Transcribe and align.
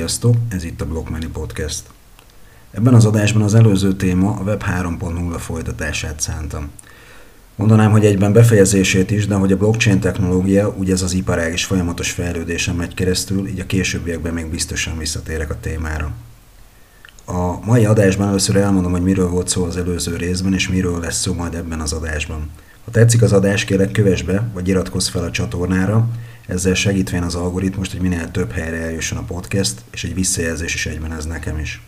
Sziasztok, 0.00 0.34
ez 0.48 0.64
itt 0.64 0.80
a 0.80 0.86
Blockmoney 0.86 1.28
Podcast. 1.28 1.82
Ebben 2.70 2.94
az 2.94 3.04
adásban 3.04 3.42
az 3.42 3.54
előző 3.54 3.92
téma 3.92 4.30
a 4.30 4.42
Web 4.42 4.62
3.0 4.62 5.36
folytatását 5.38 6.20
szántam. 6.20 6.70
Mondanám, 7.56 7.90
hogy 7.90 8.04
egyben 8.04 8.32
befejezését 8.32 9.10
is, 9.10 9.26
de 9.26 9.34
hogy 9.34 9.52
a 9.52 9.56
blockchain 9.56 10.00
technológia, 10.00 10.74
úgy 10.78 10.90
ez 10.90 11.02
az 11.02 11.12
iparág 11.12 11.52
is 11.52 11.64
folyamatos 11.64 12.10
fejlődésen 12.10 12.74
megy 12.74 12.94
keresztül, 12.94 13.46
így 13.46 13.60
a 13.60 13.66
későbbiekben 13.66 14.34
még 14.34 14.46
biztosan 14.46 14.98
visszatérek 14.98 15.50
a 15.50 15.60
témára. 15.60 16.12
A 17.24 17.64
mai 17.64 17.84
adásban 17.84 18.28
először 18.28 18.56
elmondom, 18.56 18.92
hogy 18.92 19.02
miről 19.02 19.28
volt 19.28 19.48
szó 19.48 19.64
az 19.64 19.76
előző 19.76 20.16
részben, 20.16 20.54
és 20.54 20.68
miről 20.68 21.00
lesz 21.00 21.20
szó 21.20 21.34
majd 21.34 21.54
ebben 21.54 21.80
az 21.80 21.92
adásban. 21.92 22.50
Ha 22.90 22.98
tetszik 22.98 23.22
az 23.22 23.32
adás, 23.32 23.64
kérlek 23.64 23.90
kövess 23.90 24.22
be, 24.22 24.42
vagy 24.54 24.68
iratkozz 24.68 25.08
fel 25.08 25.22
a 25.24 25.30
csatornára, 25.30 26.08
ezzel 26.46 26.74
segítvén 26.74 27.22
az 27.22 27.34
algoritmust, 27.34 27.92
hogy 27.92 28.00
minél 28.00 28.30
több 28.30 28.52
helyre 28.52 28.76
eljusson 28.76 29.18
a 29.18 29.22
podcast, 29.22 29.74
és 29.90 30.04
egy 30.04 30.14
visszajelzés 30.14 30.74
is 30.74 30.86
egyben 30.86 31.12
ez 31.12 31.24
nekem 31.24 31.58
is. 31.58 31.82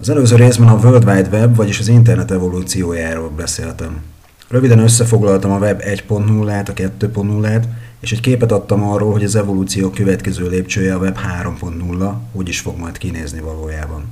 Az 0.00 0.08
előző 0.08 0.36
részben 0.36 0.68
a 0.68 0.74
World 0.74 1.04
Wide 1.04 1.28
Web, 1.28 1.56
vagyis 1.56 1.78
az 1.78 1.88
internet 1.88 2.30
evolúciójáról 2.30 3.30
beszéltem. 3.30 4.02
Röviden 4.48 4.78
összefoglaltam 4.78 5.50
a 5.50 5.58
Web 5.58 5.82
1.0-át, 5.84 6.68
a 6.68 6.72
2.0-át, 6.72 7.68
és 8.00 8.12
egy 8.12 8.20
képet 8.20 8.52
adtam 8.52 8.82
arról, 8.82 9.12
hogy 9.12 9.24
az 9.24 9.36
evolúció 9.36 9.90
következő 9.90 10.48
lépcsője 10.48 10.94
a 10.94 10.98
Web 10.98 11.18
3.0, 11.42 12.12
hogy 12.32 12.48
is 12.48 12.60
fog 12.60 12.78
majd 12.78 12.98
kinézni 12.98 13.40
valójában. 13.40 14.04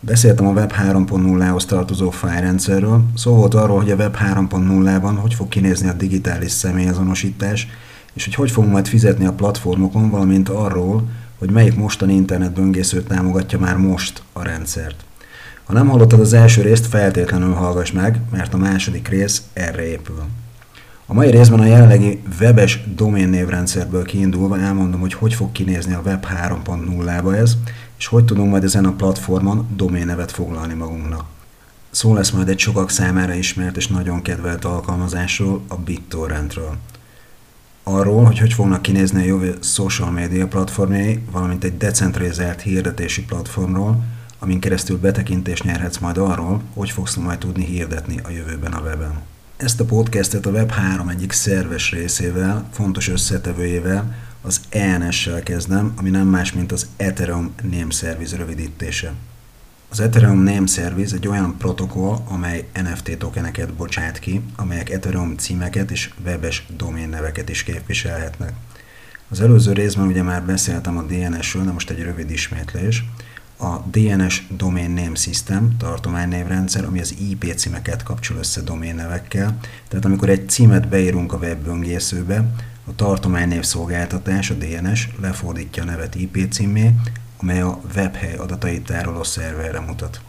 Beszéltem 0.00 0.46
a 0.46 0.52
Web 0.52 0.72
3.0-hoz 0.72 1.64
tartozó 1.64 2.10
fájrendszerről, 2.10 3.04
szó 3.16 3.34
volt 3.34 3.54
arról, 3.54 3.76
hogy 3.76 3.90
a 3.90 3.94
Web 3.94 4.16
3.0-ban 4.16 5.16
hogy 5.20 5.34
fog 5.34 5.48
kinézni 5.48 5.88
a 5.88 5.92
digitális 5.92 6.50
személyazonosítás, 6.50 7.68
és 8.12 8.24
hogy 8.24 8.34
hogy 8.34 8.50
fogunk 8.50 8.72
majd 8.72 8.86
fizetni 8.86 9.26
a 9.26 9.32
platformokon, 9.32 10.10
valamint 10.10 10.48
arról, 10.48 11.08
hogy 11.38 11.50
melyik 11.50 11.76
mostani 11.76 12.14
internetböngészőt 12.14 13.06
támogatja 13.06 13.58
már 13.58 13.76
most 13.76 14.22
a 14.32 14.42
rendszert. 14.42 15.04
Ha 15.64 15.72
nem 15.72 15.88
hallottad 15.88 16.20
az 16.20 16.32
első 16.32 16.62
részt, 16.62 16.86
feltétlenül 16.86 17.52
hallgass 17.52 17.90
meg, 17.90 18.20
mert 18.30 18.54
a 18.54 18.56
második 18.56 19.08
rész 19.08 19.42
erre 19.52 19.86
épül. 19.86 20.22
A 21.06 21.14
mai 21.14 21.30
részben 21.30 21.60
a 21.60 21.64
jelenlegi 21.64 22.22
webes 22.40 22.84
doménnévrendszerből 22.94 24.04
kiindulva 24.04 24.58
elmondom, 24.58 25.00
hogy 25.00 25.14
hogy 25.14 25.34
fog 25.34 25.52
kinézni 25.52 25.94
a 25.94 26.02
Web 26.04 26.26
3.0-ba 26.46 27.36
ez, 27.36 27.56
és 27.98 28.06
hogy 28.06 28.24
tudunk 28.24 28.50
majd 28.50 28.64
ezen 28.64 28.84
a 28.84 28.92
platformon 28.92 29.68
doménnevet 29.76 30.30
foglalni 30.30 30.74
magunknak. 30.74 31.24
Szó 31.90 32.14
lesz 32.14 32.30
majd 32.30 32.48
egy 32.48 32.58
sokak 32.58 32.90
számára 32.90 33.34
ismert 33.34 33.76
és 33.76 33.86
nagyon 33.86 34.22
kedvelt 34.22 34.64
alkalmazásról, 34.64 35.62
a 35.68 35.76
BitTorrentről 35.76 36.76
arról, 37.88 38.24
hogy 38.24 38.38
hogy 38.38 38.52
fognak 38.52 38.82
kinézni 38.82 39.22
a 39.22 39.24
jövő 39.24 39.58
social 39.62 40.10
media 40.10 40.46
platformjai, 40.46 41.22
valamint 41.30 41.64
egy 41.64 41.76
decentralizált 41.76 42.60
hirdetési 42.60 43.24
platformról, 43.24 44.04
amin 44.38 44.60
keresztül 44.60 44.98
betekintést 44.98 45.64
nyerhetsz 45.64 45.98
majd 45.98 46.18
arról, 46.18 46.62
hogy 46.74 46.90
fogsz 46.90 47.14
majd 47.14 47.38
tudni 47.38 47.64
hirdetni 47.64 48.20
a 48.24 48.30
jövőben 48.30 48.72
a 48.72 48.80
weben. 48.80 49.22
Ezt 49.56 49.80
a 49.80 49.84
podcastet 49.84 50.46
a 50.46 50.50
Web3 50.50 51.10
egyik 51.10 51.32
szerves 51.32 51.90
részével, 51.90 52.68
fontos 52.72 53.08
összetevőjével, 53.08 54.14
az 54.42 54.60
ENS-sel 54.68 55.42
kezdem, 55.42 55.92
ami 55.96 56.10
nem 56.10 56.26
más, 56.26 56.52
mint 56.52 56.72
az 56.72 56.86
Ethereum 56.96 57.54
Name 57.62 57.90
Service 57.90 58.36
rövidítése. 58.36 59.12
Az 59.90 60.00
Ethereum 60.00 60.42
Name 60.42 60.66
Service 60.66 61.14
egy 61.14 61.28
olyan 61.28 61.56
protokoll, 61.58 62.18
amely 62.28 62.68
NFT 62.74 63.18
tokeneket 63.18 63.72
bocsát 63.72 64.18
ki, 64.18 64.40
amelyek 64.56 64.90
Ethereum 64.90 65.36
címeket 65.36 65.90
és 65.90 66.10
webes 66.24 66.66
doménneveket 66.76 67.48
is 67.48 67.62
képviselhetnek. 67.62 68.52
Az 69.30 69.40
előző 69.40 69.72
részben 69.72 70.06
ugye 70.06 70.22
már 70.22 70.42
beszéltem 70.42 70.96
a 70.96 71.02
DNS-ről, 71.02 71.64
de 71.64 71.70
most 71.70 71.90
egy 71.90 72.02
rövid 72.02 72.30
ismétlés. 72.30 73.04
A 73.58 73.78
DNS 73.78 74.46
Domain 74.56 74.90
Name 74.90 75.14
System 75.14 75.76
tartománynévrendszer, 75.78 76.84
ami 76.84 77.00
az 77.00 77.14
IP 77.30 77.54
címeket 77.54 78.02
kapcsol 78.02 78.36
össze 78.36 78.60
doménnevekkel. 78.60 79.58
Tehát 79.88 80.04
amikor 80.04 80.28
egy 80.28 80.48
címet 80.48 80.88
beírunk 80.88 81.32
a 81.32 81.36
webböngészőbe, 81.36 82.50
a 82.88 82.94
tartománynév 82.96 83.62
szolgáltatás, 83.62 84.50
a 84.50 84.54
DNS 84.54 85.08
lefordítja 85.20 85.82
a 85.82 85.86
nevet 85.86 86.14
IP 86.14 86.52
címé, 86.52 86.94
amely 87.40 87.60
a 87.60 87.80
webhely 87.94 88.34
adatait 88.34 88.84
tároló 88.84 89.22
szerverre 89.22 89.80
mutat. 89.80 90.20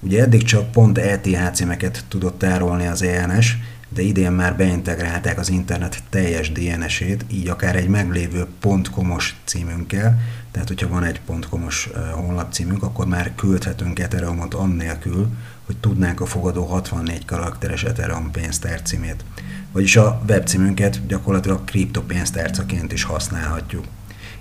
Ugye 0.00 0.22
eddig 0.22 0.42
csak 0.42 0.70
pont 0.70 0.98
ETH 0.98 1.52
címeket 1.52 2.04
tudott 2.08 2.38
tárolni 2.38 2.86
az 2.86 3.02
ENS, 3.02 3.56
de 3.88 4.02
idén 4.02 4.32
már 4.32 4.56
beintegrálták 4.56 5.38
az 5.38 5.48
internet 5.50 6.02
teljes 6.10 6.52
DNS-ét, 6.52 7.24
így 7.30 7.48
akár 7.48 7.76
egy 7.76 7.88
meglévő 7.88 8.46
.com-os 8.92 9.36
címünkkel, 9.44 10.20
tehát 10.50 10.68
hogyha 10.68 10.88
van 10.88 11.04
egy 11.04 11.20
.com-os 11.50 11.90
honlap 12.14 12.52
címünk, 12.52 12.82
akkor 12.82 13.06
már 13.06 13.32
küldhetünk 13.34 13.98
Ethereumot 13.98 14.54
annélkül, 14.54 15.28
hogy 15.66 15.76
tudnánk 15.76 16.20
a 16.20 16.26
fogadó 16.26 16.64
64 16.64 17.24
karakteres 17.24 17.84
Ethereum 17.84 18.30
pénztár 18.30 18.82
címét. 18.82 19.24
Vagyis 19.72 19.96
a 19.96 20.22
webcímünket 20.28 21.06
gyakorlatilag 21.06 21.64
kriptopénztárcaként 21.64 22.92
is 22.92 23.02
használhatjuk. 23.02 23.84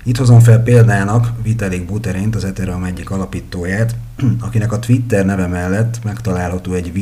Itt 0.04 0.18
hozom 0.18 0.40
fel 0.40 0.64
példának 0.64 1.32
Vitalik 1.44 1.86
Buterint, 1.86 2.36
az 2.36 2.44
Ethereum 2.44 2.84
egyik 2.84 3.10
alapítóját, 3.10 3.96
akinek 4.40 4.72
a 4.72 4.80
Twitter 4.80 5.26
neve 5.26 5.48
mellett 5.48 6.04
megtalálható 6.04 6.74
egy 6.74 6.94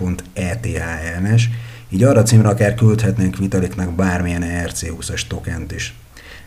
vitalik.ethns, 0.00 1.48
így 1.88 2.02
arra 2.02 2.22
címre 2.22 2.48
akár 2.48 2.74
küldhetnénk 2.74 3.36
Vitaliknak 3.36 3.94
bármilyen 3.94 4.44
ERC20-as 4.44 5.26
tokent 5.26 5.72
is. 5.72 5.94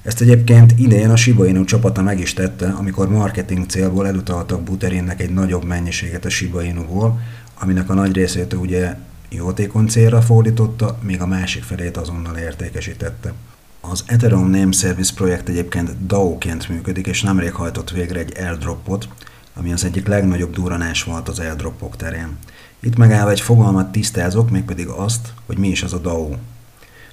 Ezt 0.02 0.22
egyébként 0.22 0.74
idén 0.78 1.10
a 1.10 1.16
Shiba 1.16 1.46
Inu 1.46 1.64
csapata 1.64 2.02
meg 2.02 2.20
is 2.20 2.34
tette, 2.34 2.68
amikor 2.68 3.10
marketing 3.10 3.66
célból 3.66 4.08
elutaltak 4.08 4.64
Buterinnek 4.64 5.22
egy 5.22 5.34
nagyobb 5.34 5.64
mennyiséget 5.64 6.26
a 6.26 6.30
Shiba 6.30 6.64
Inu-ból, 6.64 7.20
aminek 7.60 7.90
a 7.90 7.94
nagy 7.94 8.14
részét 8.14 8.54
ugye 8.54 8.96
jótékony 9.30 9.88
célra 9.88 10.22
fordította, 10.22 10.98
míg 11.02 11.22
a 11.22 11.28
másik 11.28 11.64
felét 11.64 11.98
azonnal 11.98 12.38
értékesítette. 12.38 13.34
Az 13.82 14.04
Ethereum 14.06 14.50
Name 14.50 14.72
Service 14.72 15.14
projekt 15.16 15.50
egyébként 15.50 16.06
DAO-ként 16.06 16.70
működik, 16.70 17.08
és 17.08 17.22
nemrég 17.22 17.54
hajtott 17.54 17.92
végre 17.92 18.20
egy 18.20 18.34
airdropot, 18.38 19.08
ami 19.54 19.74
az 19.74 19.84
egyik 19.84 20.08
legnagyobb 20.08 20.54
duranás 20.54 21.04
volt 21.04 21.30
az 21.30 21.40
airdropok 21.40 21.96
terén. 21.96 22.38
Itt 22.86 22.98
megállva 22.98 23.32
egy 23.32 23.42
fogalmat 23.42 23.92
tisztázok, 23.92 24.50
mégpedig 24.50 24.88
azt, 24.88 25.34
hogy 25.46 25.58
mi 25.58 25.68
is 25.68 25.84
az 25.84 25.94
a 25.94 25.98
DAO. 25.98 26.30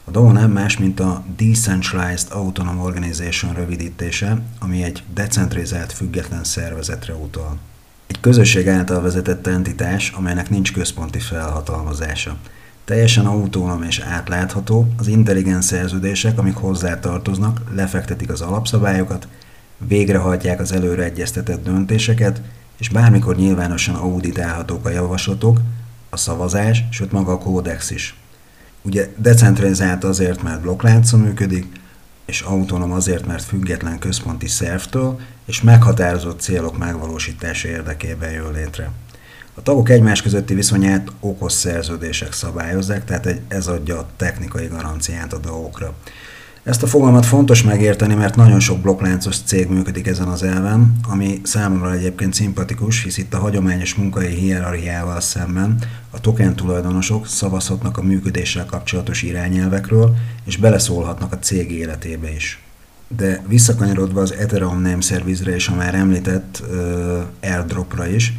A 0.04 0.10
DAO 0.10 0.32
nem 0.32 0.50
más, 0.50 0.78
mint 0.78 1.00
a 1.00 1.24
Decentralized 1.36 2.28
Autonomous 2.30 2.86
Organization 2.86 3.54
rövidítése, 3.54 4.42
ami 4.58 4.82
egy 4.82 5.02
decentralizált 5.14 5.92
független 5.92 6.44
szervezetre 6.44 7.14
utal. 7.14 7.58
Egy 8.06 8.20
közösség 8.20 8.68
által 8.68 9.00
vezetett 9.00 9.46
entitás, 9.46 10.12
amelynek 10.16 10.50
nincs 10.50 10.72
központi 10.72 11.18
felhatalmazása. 11.18 12.36
Teljesen 12.84 13.26
autonóm 13.26 13.82
és 13.82 13.98
átlátható, 13.98 14.88
az 14.98 15.06
intelligens 15.06 15.64
szerződések, 15.64 16.38
amik 16.38 16.56
hozzátartoznak, 16.56 17.60
lefektetik 17.74 18.30
az 18.30 18.40
alapszabályokat, 18.40 19.28
végrehajtják 19.78 20.60
az 20.60 20.72
előre 20.72 21.04
egyeztetett 21.04 21.64
döntéseket, 21.64 22.40
és 22.80 22.88
bármikor 22.88 23.36
nyilvánosan 23.36 23.94
auditálhatók 23.94 24.86
a 24.86 24.90
javaslatok, 24.90 25.60
a 26.10 26.16
szavazás, 26.16 26.84
sőt 26.90 27.12
maga 27.12 27.32
a 27.32 27.38
kódex 27.38 27.90
is. 27.90 28.14
Ugye 28.82 29.08
decentralizált 29.16 30.04
azért, 30.04 30.42
mert 30.42 30.60
blokkláncon 30.60 31.20
működik, 31.20 31.66
és 32.24 32.40
autonóm 32.40 32.92
azért, 32.92 33.26
mert 33.26 33.44
független 33.44 33.98
központi 33.98 34.48
szervtől 34.48 35.20
és 35.44 35.62
meghatározott 35.62 36.40
célok 36.40 36.78
megvalósítása 36.78 37.68
érdekében 37.68 38.30
jön 38.30 38.52
létre. 38.52 38.90
A 39.54 39.62
tagok 39.62 39.88
egymás 39.88 40.22
közötti 40.22 40.54
viszonyát 40.54 41.08
okos 41.20 41.52
szerződések 41.52 42.32
szabályozzák, 42.32 43.04
tehát 43.04 43.40
ez 43.48 43.66
adja 43.66 43.98
a 43.98 44.08
technikai 44.16 44.66
garanciát 44.66 45.32
a 45.32 45.38
dolgokra. 45.38 45.94
Ezt 46.62 46.82
a 46.82 46.86
fogalmat 46.86 47.26
fontos 47.26 47.62
megérteni, 47.62 48.14
mert 48.14 48.36
nagyon 48.36 48.60
sok 48.60 48.80
blokkláncos 48.80 49.36
cég 49.44 49.68
működik 49.68 50.06
ezen 50.06 50.28
az 50.28 50.42
elven, 50.42 50.96
ami 51.08 51.40
számomra 51.42 51.92
egyébként 51.92 52.34
szimpatikus, 52.34 53.02
hisz 53.02 53.18
itt 53.18 53.34
a 53.34 53.38
hagyományos 53.38 53.94
munkai 53.94 54.34
hierarchiával 54.34 55.20
szemben 55.20 55.78
a 56.10 56.20
token 56.20 56.56
tulajdonosok 56.56 57.26
szavazhatnak 57.26 57.98
a 57.98 58.02
működéssel 58.02 58.66
kapcsolatos 58.66 59.22
irányelvekről, 59.22 60.14
és 60.44 60.56
beleszólhatnak 60.56 61.32
a 61.32 61.38
cég 61.38 61.70
életébe 61.70 62.34
is. 62.34 62.62
De 63.16 63.42
visszakanyarodva 63.48 64.20
az 64.20 64.32
Ethereum 64.32 64.80
Name 64.80 65.00
Service-re 65.00 65.54
és 65.54 65.68
a 65.68 65.74
már 65.74 65.94
említett 65.94 66.62
uh, 66.70 67.22
airdropra 67.42 68.06
is, 68.06 68.32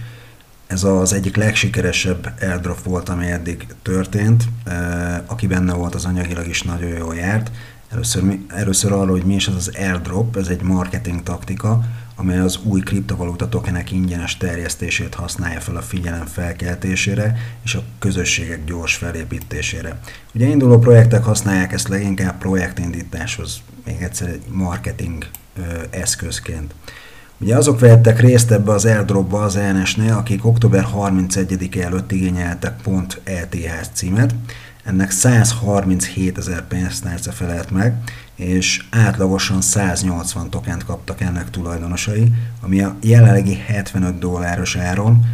ez 0.68 0.83
az 0.83 1.13
egyik 1.13 1.35
legsikeresebb 1.35 2.33
airdrop 2.41 2.83
volt, 2.83 3.09
ami 3.09 3.25
eddig 3.25 3.68
történt. 3.81 4.44
Aki 5.25 5.47
benne 5.47 5.73
volt, 5.73 5.95
az 5.95 6.06
anyagilag 6.06 6.47
is 6.47 6.62
nagyon 6.62 6.89
jól 6.89 7.15
járt. 7.15 7.51
Először, 7.92 8.38
először 8.48 8.92
arról, 8.92 9.12
hogy 9.12 9.24
mi 9.24 9.34
is 9.34 9.48
az 9.48 9.56
az 9.56 9.72
airdrop, 9.78 10.38
ez 10.38 10.48
egy 10.48 10.62
marketing 10.62 11.24
taktika, 11.24 11.84
amely 12.16 12.40
az 12.40 12.60
új 12.64 12.80
kriptovaluta 12.80 13.50
tokenek 13.50 13.92
ingyenes 13.92 14.38
terjesztését 14.38 15.14
használja 15.14 15.60
fel 15.60 15.76
a 15.76 15.82
figyelem 15.82 16.26
felkeltésére 16.26 17.38
és 17.64 17.76
a 17.76 17.84
közösségek 18.00 18.66
gyors 18.66 18.96
felépítésére. 18.96 20.00
Ugye 20.34 20.46
induló 20.46 20.80
projektek 20.80 21.24
használják 21.24 21.74
ezt 21.74 21.88
leginkább 21.88 22.38
projektindításhoz, 22.38 23.62
még 23.86 24.02
egyszer 24.02 24.28
egy 24.28 24.44
marketing 24.50 25.28
ö, 25.58 25.62
eszközként. 25.90 26.74
Ugye 27.38 27.56
azok 27.56 27.80
vehettek 27.80 28.20
részt 28.20 28.52
ebbe 28.52 28.72
az 28.72 28.86
airdropba 28.86 29.42
az 29.44 29.56
ENS-nél, 29.56 30.14
akik 30.14 30.46
október 30.46 30.84
31 30.84 31.78
előtt 31.80 32.12
igényeltek 32.12 32.82
pont 32.82 33.22
ETH 33.24 33.92
címet, 33.94 34.36
ennek 34.83 35.12
137 35.12 36.38
ezer 36.38 36.68
pénztárca 36.68 37.31
felelt 37.31 37.72
meg, 37.72 37.95
és 38.36 38.83
átlagosan 38.89 39.62
180 39.62 40.50
tokent 40.50 40.86
kaptak 40.86 41.22
ennek 41.22 41.50
tulajdonosai, 41.50 42.31
ami 42.62 42.81
a 42.81 42.95
jelenlegi 43.01 43.56
75 43.56 44.19
dolláros 44.19 44.75
áron 44.75 45.25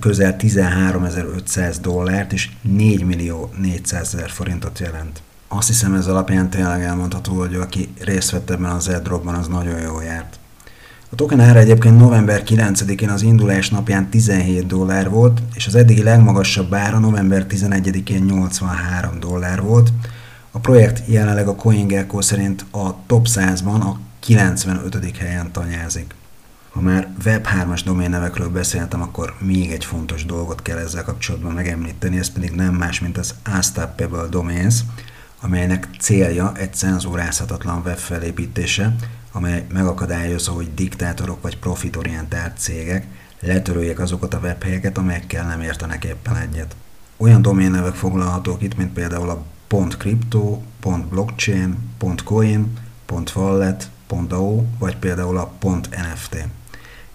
közel 0.00 0.36
13.500 0.38 1.76
dollárt 1.80 2.32
és 2.32 2.50
4 2.62 3.04
millió 3.04 3.52
400 3.58 4.14
ezer 4.14 4.30
forintot 4.30 4.78
jelent. 4.78 5.22
Azt 5.48 5.66
hiszem 5.68 5.94
ez 5.94 6.06
alapján 6.06 6.50
tényleg 6.50 6.82
elmondható, 6.82 7.38
hogy 7.38 7.54
aki 7.54 7.88
részt 8.00 8.30
vett 8.30 8.50
ebben 8.50 8.70
az 8.70 8.88
airdropban, 8.88 9.34
az 9.34 9.48
nagyon 9.48 9.80
jól 9.80 10.02
járt. 10.02 10.39
A 11.12 11.14
token 11.14 11.40
ára 11.40 11.58
egyébként 11.58 11.98
november 11.98 12.42
9-én 12.46 13.08
az 13.08 13.22
indulás 13.22 13.70
napján 13.70 14.08
17 14.08 14.66
dollár 14.66 15.10
volt, 15.10 15.42
és 15.54 15.66
az 15.66 15.74
eddigi 15.74 16.02
legmagasabb 16.02 16.74
ára 16.74 16.98
november 16.98 17.46
11-én 17.48 18.22
83 18.24 19.20
dollár 19.20 19.62
volt. 19.62 19.92
A 20.50 20.58
projekt 20.58 21.02
jelenleg 21.06 21.48
a 21.48 21.54
CoinGecko 21.54 22.22
szerint 22.22 22.64
a 22.70 23.06
top 23.06 23.26
100-ban 23.28 23.80
a 23.80 23.98
95. 24.20 25.16
helyen 25.18 25.52
tanyázik. 25.52 26.14
Ha 26.70 26.80
már 26.80 27.08
Web3-as 27.24 27.80
doménnevekről 27.84 28.48
beszéltem, 28.48 29.02
akkor 29.02 29.34
még 29.38 29.70
egy 29.70 29.84
fontos 29.84 30.24
dolgot 30.24 30.62
kell 30.62 30.78
ezzel 30.78 31.04
kapcsolatban 31.04 31.52
megemlíteni, 31.52 32.18
ez 32.18 32.32
pedig 32.32 32.50
nem 32.50 32.74
más, 32.74 33.00
mint 33.00 33.18
az 33.18 33.34
Unstoppable 33.54 34.26
Domains, 34.26 34.74
amelynek 35.40 35.88
célja 36.00 36.52
egy 36.56 36.74
cenzúrázhatatlan 36.74 37.82
web 37.84 37.98
felépítése, 37.98 38.94
amely 39.32 39.66
megakadályozza, 39.72 40.52
hogy 40.52 40.74
diktátorok 40.74 41.42
vagy 41.42 41.58
profitorientált 41.58 42.58
cégek 42.58 43.06
letöröljék 43.40 43.98
azokat 43.98 44.34
a 44.34 44.38
webhelyeket, 44.38 44.98
amelyekkel 44.98 45.46
nem 45.46 45.60
értenek 45.60 46.04
éppen 46.04 46.36
egyet. 46.36 46.76
Olyan 47.16 47.42
doménnevek 47.42 47.94
foglalhatók 47.94 48.62
itt, 48.62 48.76
mint 48.76 48.92
például 48.92 49.30
a 49.30 49.44
.crypto, 49.98 50.62
.blockchain, 51.10 51.76
.coin, 52.24 52.72
.wallet, 53.34 53.90
.dao, 54.28 54.64
vagy 54.78 54.96
például 54.96 55.38
a 55.38 55.52
.nft. 55.90 56.48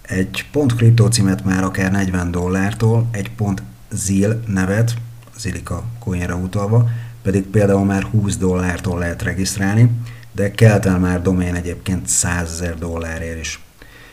Egy 0.02 0.46
.crypto 0.76 1.08
címet 1.08 1.44
már 1.44 1.64
akár 1.64 1.90
40 1.90 2.30
dollártól, 2.30 3.08
egy 3.10 3.30
.zil 3.90 4.42
nevet, 4.46 4.94
Zilika 5.38 5.84
coinra 5.98 6.36
utalva, 6.36 6.88
pedig 7.26 7.42
például 7.46 7.84
már 7.84 8.02
20 8.02 8.36
dollártól 8.36 8.98
lehet 8.98 9.22
regisztrálni, 9.22 9.90
de 10.32 10.50
kelt 10.50 10.86
el 10.86 10.98
már 10.98 11.22
domén 11.22 11.54
egyébként 11.54 12.08
100 12.08 12.50
ezer 12.50 12.78
dollárért 12.78 13.40
is. 13.40 13.60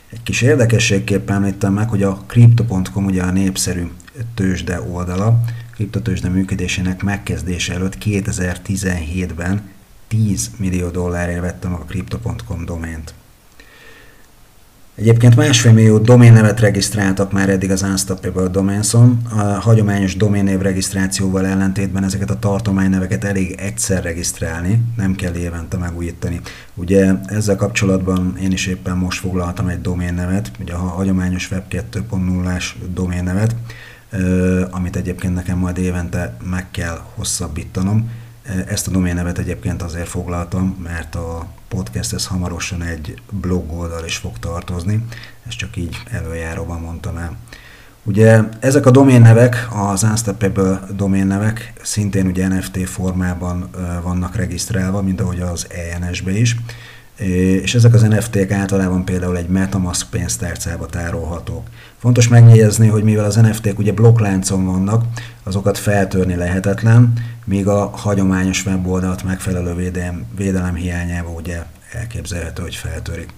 Egy 0.10 0.24
kis 0.24 0.42
érdekességképpen 0.42 1.36
említem 1.36 1.74
meg, 1.74 1.90
hogy 1.90 2.04
a 2.04 2.24
Crypto.com 2.28 3.06
ugye 3.06 3.24
a 3.24 3.32
népszerű 3.32 3.88
tőzsde 4.34 4.82
oldala, 4.82 5.44
kriptotőzsde 5.74 6.30
működésének 6.30 7.04
megkezdése 7.04 7.74
előtt 7.74 7.98
2017-ben 8.06 9.62
10 10.08 10.52
millió 10.58 10.90
dollárért 10.90 11.42
vettem 11.42 11.74
a 11.74 11.78
Crypto.com 11.78 12.66
domént. 12.66 13.14
Egyébként 14.96 15.36
másfél 15.36 15.72
millió 15.72 15.98
doménnevet 15.98 16.60
regisztráltak 16.60 17.32
már 17.32 17.50
eddig 17.50 17.72
az 17.72 17.82
Unstoppable 17.82 18.48
Domainson. 18.48 19.22
A 19.30 19.42
hagyományos 19.42 20.18
doménnév 20.18 20.60
regisztrációval 20.60 21.46
ellentétben 21.46 22.04
ezeket 22.04 22.30
a 22.30 22.40
tartományneveket 22.40 23.24
elég 23.24 23.56
egyszer 23.60 24.04
regisztrálni, 24.04 24.82
nem 24.98 25.16
kell 25.16 25.36
évente 25.36 25.78
megújítani. 25.78 26.42
Ugye 26.74 27.14
ezzel 27.26 27.56
kapcsolatban 27.56 28.38
én 28.42 28.52
is 28.52 28.68
éppen 28.68 28.98
most 28.98 29.20
foglaltam 29.20 29.68
egy 29.68 29.82
doménnevet, 29.82 30.52
ugye 30.60 30.74
a 30.74 30.78
hagyományos 30.78 31.52
Web 31.52 31.64
2.0-ás 31.70 32.76
doménnevet, 32.94 33.56
amit 34.70 34.96
egyébként 34.96 35.34
nekem 35.34 35.58
majd 35.58 35.78
évente 35.78 36.38
meg 36.50 36.72
kell 36.72 37.00
hosszabbítanom. 37.16 38.10
Ezt 38.68 38.88
a 38.88 38.92
doménnevet 38.92 39.38
egyébként 39.38 39.82
azért 39.82 40.08
foglaltam, 40.08 40.78
mert 40.84 41.16
a 41.16 41.48
podcasthez 41.68 42.28
hamarosan 42.28 42.82
egy 42.82 43.22
blog 43.30 43.72
oldal 43.72 44.06
is 44.06 44.18
fog 44.18 44.40
tartozni, 44.40 45.06
ezt 45.48 45.58
csak 45.58 45.76
így 45.78 45.98
előjáróban 46.12 46.82
mondtam 46.82 47.18
el. 47.18 47.38
Ugye 48.04 48.40
ezek 48.60 48.86
a 48.86 48.92
doménnevek, 48.92 49.68
az 49.72 50.04
Unstoppable 50.04 50.80
doménnevek 50.96 51.74
szintén 51.82 52.26
ugye 52.26 52.48
NFT 52.48 52.90
formában 52.90 53.70
vannak 54.02 54.36
regisztrálva, 54.36 55.02
mint 55.02 55.22
ahogy 55.22 55.40
az 55.40 55.68
ENS-be 55.70 56.32
is, 56.32 56.56
és 57.18 57.76
ezek 57.76 57.94
az 57.94 58.02
NFT-k 58.02 58.52
általában 58.52 59.06
például 59.06 59.38
egy 59.38 59.48
Metamask 59.48 60.10
pénztárcába 60.10 60.86
tárolhatók. 60.86 61.68
Fontos 62.00 62.28
megjegyezni, 62.28 62.88
hogy 62.88 63.04
mivel 63.04 63.26
az 63.26 63.36
NFT-k 63.36 63.80
ugye 63.80 63.92
blokkláncon 63.92 64.66
vannak, 64.66 65.04
azokat 65.44 65.78
feltörni 65.78 66.36
lehetetlen, 66.36 67.14
míg 67.46 67.68
a 67.68 67.90
hagyományos 67.94 68.66
weboldalt 68.66 69.24
megfelelő 69.24 69.76
védelem, 69.76 70.26
védelem 70.36 70.76
hiányába 70.76 71.30
ugye 71.30 71.64
elképzelhető, 71.92 72.62
hogy 72.62 72.76
feltörik. 72.76 73.30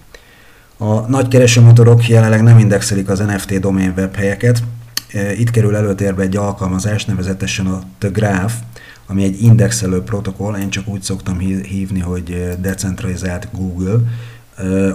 A 0.76 1.00
nagy 1.00 1.28
keresőmotorok 1.28 2.08
jelenleg 2.08 2.42
nem 2.42 2.58
indexelik 2.58 3.08
az 3.08 3.18
NFT 3.18 3.60
domén 3.60 3.92
webhelyeket. 3.96 4.62
Itt 5.38 5.50
kerül 5.50 5.76
előtérbe 5.76 6.22
egy 6.22 6.36
alkalmazás, 6.36 7.04
nevezetesen 7.04 7.66
a 7.66 7.82
The 7.98 8.08
Graph, 8.08 8.52
ami 9.06 9.22
egy 9.22 9.42
indexelő 9.42 10.02
protokoll, 10.02 10.56
én 10.56 10.70
csak 10.70 10.88
úgy 10.88 11.02
szoktam 11.02 11.38
hívni, 11.38 12.00
hogy 12.00 12.56
decentralizált 12.60 13.48
Google, 13.52 13.98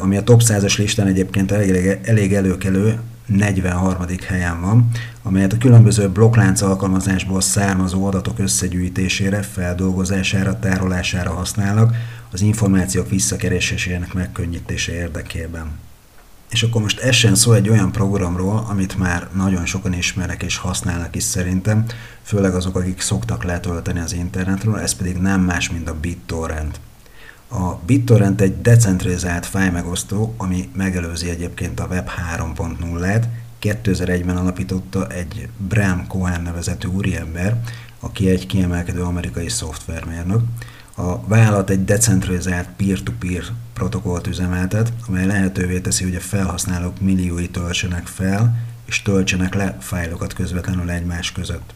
ami 0.02 0.18
a 0.18 0.24
top 0.24 0.42
100-as 0.44 0.78
listán 0.78 1.08
egyébként 1.08 1.52
elég, 1.52 1.98
elég 2.04 2.34
előkelő, 2.34 3.00
43. 3.26 3.96
helyen 4.28 4.62
van, 4.62 4.90
amelyet 5.24 5.54
a 5.54 5.58
különböző 5.58 6.10
blokklánc 6.10 6.62
alkalmazásból 6.62 7.42
származó 7.42 8.06
adatok 8.06 8.40
összegyűjtésére, 8.40 9.42
feldolgozására, 9.42 10.60
tárolására 10.60 11.32
használnak, 11.32 11.96
az 12.32 12.42
információk 12.42 13.10
visszakeresésének 13.10 14.14
megkönnyítése 14.14 14.94
érdekében. 14.94 15.66
És 16.52 16.64
akkor 16.64 16.82
most 16.82 17.00
essen 17.00 17.36
szó 17.36 17.52
egy 17.52 17.70
olyan 17.70 17.92
programról, 17.92 18.66
amit 18.70 18.98
már 18.98 19.28
nagyon 19.36 19.66
sokan 19.66 19.94
ismernek 19.94 20.44
és 20.44 20.58
használnak 20.58 21.16
is 21.16 21.24
szerintem, 21.24 21.86
főleg 22.22 22.56
azok, 22.56 22.76
akik 22.76 23.02
szoktak 23.02 23.44
letölteni 23.44 24.00
az 24.00 24.14
internetről, 24.14 24.80
ez 24.80 24.94
pedig 24.94 25.18
nem 25.18 25.42
más, 25.42 25.70
mint 25.70 25.90
a 25.90 26.00
BitTorrent. 26.00 26.80
A 27.50 27.76
BitTorrent 27.86 28.42
egy 28.42 28.62
decentralizált 28.62 29.46
fájmegosztó, 29.46 30.34
ami 30.38 30.70
megelőzi 30.76 31.30
egyébként 31.30 31.80
a 31.80 31.88
Web 31.90 32.10
3.0-át. 32.38 33.28
2001-ben 33.62 34.38
alapította 34.38 35.08
egy 35.08 35.48
Bram 35.58 36.08
Cohen 36.08 36.42
nevezetű 36.42 36.88
úriember, 36.88 37.62
aki 38.00 38.30
egy 38.30 38.46
kiemelkedő 38.46 39.02
amerikai 39.02 39.50
szoftvermérnök. 39.50 40.42
A 40.96 41.28
vállalat 41.28 41.70
egy 41.70 41.86
decentralizált 41.86 42.68
peer-to-peer 42.78 43.44
protokollt 43.82 44.28
üzemeltet, 44.28 44.94
amely 45.08 45.26
lehetővé 45.26 45.80
teszi, 45.80 46.04
hogy 46.04 46.16
a 46.16 46.20
felhasználók 46.20 47.00
milliói 47.00 47.50
töltsenek 47.50 48.08
fel 48.08 48.58
és 48.86 49.02
töltsenek 49.02 49.54
le 49.54 49.78
fájlokat 49.80 50.34
közvetlenül 50.34 50.90
egymás 50.90 51.32
között. 51.32 51.74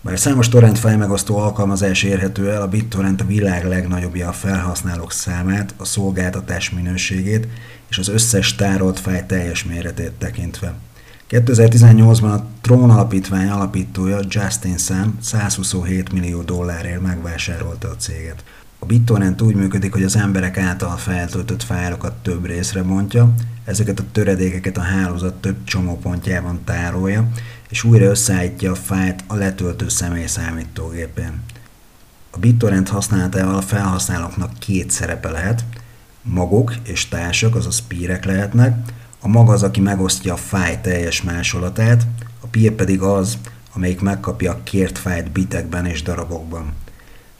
Bár 0.00 0.18
számos 0.18 0.48
torrent 0.48 0.98
megosztó 0.98 1.36
alkalmazás 1.36 2.02
érhető 2.02 2.50
el, 2.50 2.62
a 2.62 2.68
BitTorrent 2.68 3.20
a 3.20 3.26
világ 3.26 3.64
legnagyobbja 3.64 4.28
a 4.28 4.32
felhasználók 4.32 5.12
számát, 5.12 5.74
a 5.76 5.84
szolgáltatás 5.84 6.70
minőségét 6.70 7.48
és 7.88 7.98
az 7.98 8.08
összes 8.08 8.54
tárolt 8.54 9.00
fáj 9.00 9.26
teljes 9.26 9.64
méretét 9.64 10.12
tekintve. 10.12 10.74
2018-ban 11.30 12.34
a 12.34 12.46
Tron 12.60 12.90
alapítvány 12.90 13.48
alapítója 13.48 14.18
Justin 14.28 14.78
Sun 14.78 15.18
127 15.20 16.12
millió 16.12 16.42
dollárért 16.42 17.02
megvásárolta 17.02 17.88
a 17.88 17.96
céget. 17.96 18.44
A 18.86 18.88
BitTorrent 18.88 19.42
úgy 19.42 19.54
működik, 19.54 19.92
hogy 19.92 20.02
az 20.02 20.16
emberek 20.16 20.58
által 20.58 20.96
feltöltött 20.96 21.62
fájlokat 21.62 22.12
több 22.12 22.46
részre 22.46 22.82
bontja, 22.82 23.34
ezeket 23.64 23.98
a 23.98 24.04
töredékeket 24.12 24.76
a 24.76 24.80
hálózat 24.80 25.34
több 25.34 25.64
csomópontjában 25.64 26.60
tárolja, 26.64 27.28
és 27.68 27.84
újra 27.84 28.04
összeállítja 28.04 28.70
a 28.70 28.74
fájlt 28.74 29.24
a 29.26 29.34
letöltő 29.34 29.88
személy 29.88 30.26
számítógépén. 30.26 31.42
A 32.30 32.38
BitTorrent 32.38 32.88
használatával 32.88 33.54
a 33.54 33.62
felhasználóknak 33.62 34.58
két 34.58 34.90
szerepe 34.90 35.30
lehet, 35.30 35.64
magok 36.22 36.74
és 36.82 37.08
társak, 37.08 37.54
azaz 37.54 37.86
pírek 37.88 38.24
lehetnek, 38.24 38.92
a 39.20 39.28
mag 39.28 39.50
az, 39.50 39.62
aki 39.62 39.80
megosztja 39.80 40.32
a 40.32 40.36
fájl 40.36 40.80
teljes 40.80 41.22
másolatát, 41.22 42.06
a 42.40 42.46
peer 42.46 42.72
pedig 42.72 43.00
az, 43.00 43.38
amelyik 43.72 44.00
megkapja 44.00 44.52
a 44.52 44.62
kért 44.62 44.98
fájlt 44.98 45.30
bitekben 45.30 45.86
és 45.86 46.02
darabokban. 46.02 46.72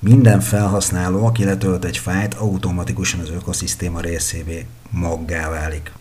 Minden 0.09 0.41
felhasználó, 0.41 1.27
aki 1.27 1.45
letölt 1.45 1.85
egy 1.85 1.99
fájlt, 1.99 2.35
automatikusan 2.35 3.21
az 3.21 3.31
ökoszisztéma 3.31 4.01
részévé 4.01 4.67
maggá 4.91 5.51
válik. 5.51 5.93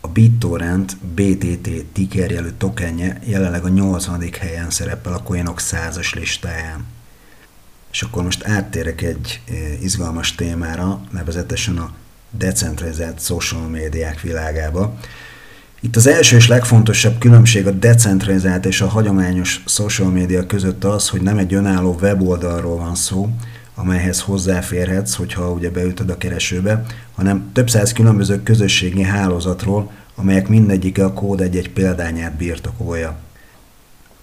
A 0.00 0.08
BitTorrent 0.08 0.96
BTT 0.96 1.84
tickerjelű 1.92 2.48
tokenje 2.58 3.20
jelenleg 3.24 3.64
a 3.64 3.68
80. 3.68 4.24
helyen 4.40 4.70
szerepel 4.70 5.12
a 5.12 5.22
coinok 5.22 5.60
százas 5.60 6.14
listáján. 6.14 6.84
És 7.92 8.02
akkor 8.02 8.22
most 8.22 8.44
áttérek 8.44 9.02
egy 9.02 9.40
eh, 9.48 9.82
izgalmas 9.82 10.34
témára, 10.34 11.00
nevezetesen 11.10 11.78
a 11.78 11.94
decentralizált 12.30 13.20
social 13.20 13.68
médiák 13.68 14.20
világába. 14.20 14.98
Itt 15.84 15.96
az 15.96 16.06
első 16.06 16.36
és 16.36 16.48
legfontosabb 16.48 17.18
különbség 17.18 17.66
a 17.66 17.70
decentralizált 17.70 18.66
és 18.66 18.80
a 18.80 18.88
hagyományos 18.88 19.62
social 19.66 20.10
média 20.10 20.46
között 20.46 20.84
az, 20.84 21.08
hogy 21.08 21.22
nem 21.22 21.38
egy 21.38 21.54
önálló 21.54 21.98
weboldalról 22.00 22.76
van 22.76 22.94
szó, 22.94 23.28
amelyhez 23.74 24.20
hozzáférhetsz, 24.20 25.14
hogyha 25.14 25.50
ugye 25.50 25.70
beütöd 25.70 26.10
a 26.10 26.18
keresőbe, 26.18 26.84
hanem 27.14 27.50
több 27.52 27.70
száz 27.70 27.92
különböző 27.92 28.42
közösségi 28.42 29.02
hálózatról, 29.02 29.90
amelyek 30.14 30.48
mindegyike 30.48 31.04
a 31.04 31.12
kód 31.12 31.40
egy-egy 31.40 31.70
példányát 31.70 32.36
birtokolja. 32.36 33.16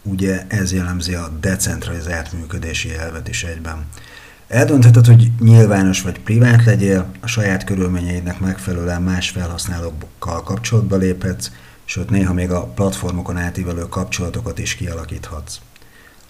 Ugye 0.03 0.45
ez 0.47 0.73
jellemzi 0.73 1.13
a 1.13 1.37
decentralizált 1.41 2.33
működési 2.33 2.93
elvet 2.93 3.27
is 3.27 3.43
egyben. 3.43 3.85
Eldöntheted, 4.49 5.05
hogy 5.05 5.31
nyilvános 5.39 6.01
vagy 6.01 6.19
privát 6.19 6.65
legyél, 6.65 7.05
a 7.21 7.27
saját 7.27 7.63
körülményeidnek 7.63 8.39
megfelelően 8.39 9.01
más 9.01 9.29
felhasználókkal 9.29 10.43
kapcsolatba 10.43 10.95
léphetsz, 10.95 11.51
sőt 11.85 12.09
néha 12.09 12.33
még 12.33 12.51
a 12.51 12.63
platformokon 12.63 13.37
átívelő 13.37 13.81
kapcsolatokat 13.89 14.59
is 14.59 14.75
kialakíthatsz. 14.75 15.59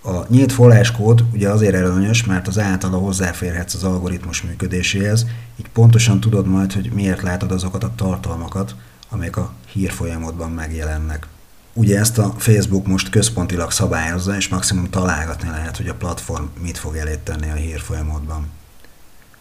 A 0.03 0.25
nyílt 0.27 0.51
forráskód 0.51 1.23
ugye 1.33 1.49
azért 1.49 1.75
előnyös, 1.75 2.25
mert 2.25 2.47
az 2.47 2.59
általa 2.59 2.97
hozzáférhetsz 2.97 3.73
az 3.73 3.83
algoritmus 3.83 4.41
működéséhez, 4.41 5.25
így 5.59 5.69
pontosan 5.73 6.19
tudod 6.19 6.47
majd, 6.47 6.73
hogy 6.73 6.91
miért 6.93 7.21
látod 7.21 7.51
azokat 7.51 7.83
a 7.83 7.93
tartalmakat, 7.95 8.75
amelyek 9.09 9.37
a 9.37 9.53
hírfolyamodban 9.71 10.51
megjelennek. 10.51 11.27
Ugye 11.79 11.99
ezt 11.99 12.17
a 12.17 12.33
Facebook 12.37 12.87
most 12.87 13.09
központilag 13.09 13.71
szabályozza, 13.71 14.35
és 14.35 14.47
maximum 14.47 14.89
találgatni 14.89 15.49
lehet, 15.49 15.77
hogy 15.77 15.87
a 15.87 15.93
platform 15.93 16.43
mit 16.61 16.77
fog 16.77 16.95
elét 16.95 17.19
tenni 17.19 17.49
a 17.49 17.53
hírfolyamodban. 17.53 18.49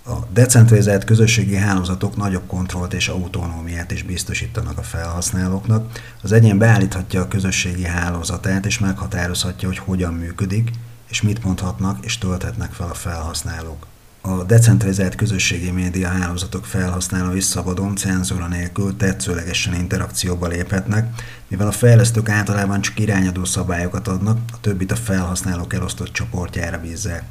A 0.07 0.12
decentralizált 0.33 1.04
közösségi 1.04 1.54
hálózatok 1.54 2.16
nagyobb 2.16 2.47
kontrollt 2.47 2.95
és 2.95 3.09
autonómiát 3.09 3.90
is 3.90 4.02
biztosítanak 4.02 4.78
a 4.78 4.83
felhasználóknak. 4.83 6.00
Az 6.23 6.33
egyén 6.33 6.59
beállíthatja 6.59 7.21
a 7.21 7.28
közösségi 7.28 7.85
hálózatát, 7.85 8.66
és 8.66 8.78
meghatározhatja, 8.78 9.68
hogy 9.68 9.78
hogyan 9.78 10.14
működik, 10.14 10.71
és 11.09 11.23
mit 11.23 11.45
mondhatnak 11.45 12.04
és 12.04 12.18
tölthetnek 12.18 12.73
fel 12.73 12.88
a 12.88 12.95
felhasználók. 12.95 13.87
A 14.20 14.44
decentralizált 14.44 15.14
közösségi 15.14 15.70
média 15.70 16.08
hálózatok 16.08 16.64
felhasználói 16.64 17.40
szabadon, 17.40 17.96
cenzúra 17.96 18.46
nélkül 18.46 18.96
tetszőlegesen 18.96 19.75
interakcióba 19.75 20.46
léphetnek, 20.46 21.22
mivel 21.48 21.66
a 21.66 21.72
fejlesztők 21.72 22.28
általában 22.28 22.80
csak 22.80 22.98
irányadó 22.98 23.44
szabályokat 23.44 24.08
adnak, 24.08 24.38
a 24.52 24.60
többit 24.60 24.92
a 24.92 24.96
felhasználók 24.96 25.75
elosztott 25.75 26.12
csoportjára 26.12 26.80
bízzák. 26.80 27.22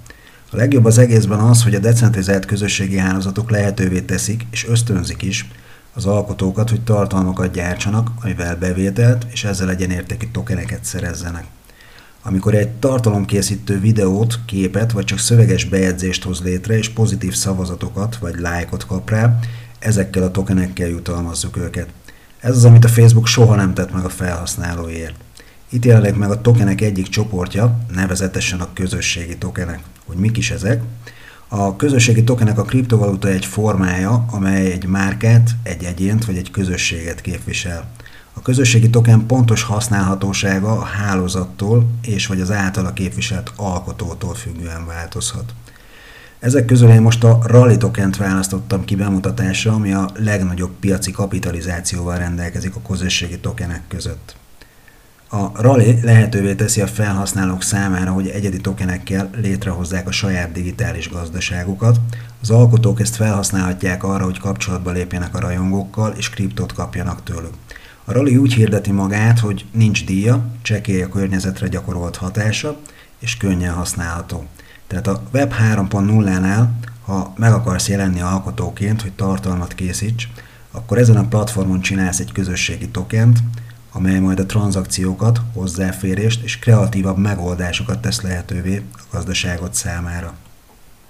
A 0.51 0.55
legjobb 0.55 0.85
az 0.85 0.97
egészben 0.97 1.39
az, 1.39 1.63
hogy 1.63 1.75
a 1.75 1.79
decentralizált 1.79 2.45
közösségi 2.45 2.97
hálózatok 2.97 3.49
lehetővé 3.49 4.01
teszik 4.01 4.45
és 4.51 4.67
ösztönzik 4.67 5.21
is 5.21 5.47
az 5.93 6.05
alkotókat, 6.05 6.69
hogy 6.69 6.81
tartalmakat 6.81 7.51
gyártsanak, 7.51 8.09
amivel 8.21 8.55
bevételt 8.55 9.25
és 9.31 9.43
ezzel 9.43 9.69
egyenértékű 9.69 10.27
tokeneket 10.31 10.83
szerezzenek. 10.83 11.45
Amikor 12.27 12.53
egy 12.53 12.69
tartalomkészítő 12.69 13.79
videót, 13.79 14.39
képet 14.45 14.91
vagy 14.91 15.03
csak 15.03 15.19
szöveges 15.19 15.65
bejegyzést 15.65 16.23
hoz 16.23 16.41
létre 16.41 16.77
és 16.77 16.89
pozitív 16.89 17.33
szavazatokat 17.33 18.17
vagy 18.17 18.39
lájkot 18.39 18.85
kap 18.85 19.09
rá, 19.09 19.39
ezekkel 19.79 20.23
a 20.23 20.31
tokenekkel 20.31 20.87
jutalmazzuk 20.87 21.57
őket. 21.57 21.87
Ez 22.39 22.55
az, 22.55 22.65
amit 22.65 22.85
a 22.85 22.87
Facebook 22.87 23.27
soha 23.27 23.55
nem 23.55 23.73
tett 23.73 23.93
meg 23.93 24.05
a 24.05 24.09
felhasználóért. 24.09 25.15
Itt 25.69 25.85
jelenik 25.85 26.15
meg 26.15 26.29
a 26.29 26.41
tokenek 26.41 26.81
egyik 26.81 27.07
csoportja, 27.07 27.79
nevezetesen 27.93 28.59
a 28.59 28.73
közösségi 28.73 29.37
tokenek. 29.37 29.79
Hogy 30.05 30.17
mik 30.17 30.37
is 30.37 30.51
ezek? 30.51 30.81
A 31.47 31.75
közösségi 31.75 32.23
tokenek 32.23 32.57
a 32.57 32.63
kriptovaluta 32.63 33.27
egy 33.27 33.45
formája, 33.45 34.25
amely 34.31 34.71
egy 34.71 34.85
márkát, 34.85 35.49
egy 35.63 35.83
egyént 35.83 36.25
vagy 36.25 36.37
egy 36.37 36.51
közösséget 36.51 37.21
képvisel. 37.21 37.91
A 38.37 38.41
közösségi 38.41 38.89
token 38.89 39.25
pontos 39.25 39.63
használhatósága 39.63 40.71
a 40.71 40.83
hálózattól 40.83 41.85
és 42.01 42.27
vagy 42.27 42.41
az 42.41 42.51
általa 42.51 42.93
képviselt 42.93 43.51
alkotótól 43.55 44.35
függően 44.35 44.85
változhat. 44.85 45.53
Ezek 46.39 46.65
közül 46.65 46.89
én 46.89 47.01
most 47.01 47.23
a 47.23 47.39
Rally 47.43 47.77
tokent 47.77 48.17
választottam 48.17 48.85
ki 48.85 48.95
bemutatásra, 48.95 49.73
ami 49.73 49.93
a 49.93 50.09
legnagyobb 50.15 50.71
piaci 50.79 51.11
kapitalizációval 51.11 52.17
rendelkezik 52.17 52.75
a 52.75 52.81
közösségi 52.87 53.39
tokenek 53.39 53.81
között. 53.87 54.35
A 55.29 55.61
Rally 55.61 55.99
lehetővé 56.01 56.55
teszi 56.55 56.81
a 56.81 56.87
felhasználók 56.87 57.63
számára, 57.63 58.11
hogy 58.11 58.27
egyedi 58.27 58.57
tokenekkel 58.57 59.29
létrehozzák 59.41 60.07
a 60.07 60.11
saját 60.11 60.51
digitális 60.51 61.09
gazdaságukat. 61.09 61.99
Az 62.41 62.49
alkotók 62.49 62.99
ezt 62.99 63.15
felhasználhatják 63.15 64.03
arra, 64.03 64.23
hogy 64.23 64.39
kapcsolatba 64.39 64.91
lépjenek 64.91 65.35
a 65.35 65.39
rajongókkal 65.39 66.13
és 66.17 66.29
kriptot 66.29 66.73
kapjanak 66.73 67.23
tőlük. 67.23 67.53
A 68.09 68.13
Rally 68.13 68.35
úgy 68.35 68.53
hirdeti 68.53 68.91
magát, 68.91 69.39
hogy 69.39 69.65
nincs 69.71 70.05
díja, 70.05 70.45
csekély 70.61 71.01
a 71.01 71.09
környezetre 71.09 71.67
gyakorolt 71.67 72.15
hatása, 72.15 72.77
és 73.19 73.37
könnyen 73.37 73.73
használható. 73.73 74.45
Tehát 74.87 75.07
a 75.07 75.21
Web 75.33 75.53
3.0-nál, 75.73 76.67
ha 77.05 77.33
meg 77.37 77.53
akarsz 77.53 77.87
jelenni 77.89 78.21
alkotóként, 78.21 79.01
hogy 79.01 79.11
tartalmat 79.11 79.73
készíts, 79.73 80.29
akkor 80.71 80.97
ezen 80.97 81.15
a 81.17 81.27
platformon 81.27 81.81
csinálsz 81.81 82.19
egy 82.19 82.31
közösségi 82.31 82.89
tokent, 82.89 83.39
amely 83.91 84.19
majd 84.19 84.39
a 84.39 84.45
tranzakciókat, 84.45 85.41
hozzáférést 85.53 86.43
és 86.43 86.59
kreatívabb 86.59 87.17
megoldásokat 87.17 88.01
tesz 88.01 88.21
lehetővé 88.21 88.81
a 88.93 89.01
gazdaságot 89.11 89.73
számára. 89.73 90.33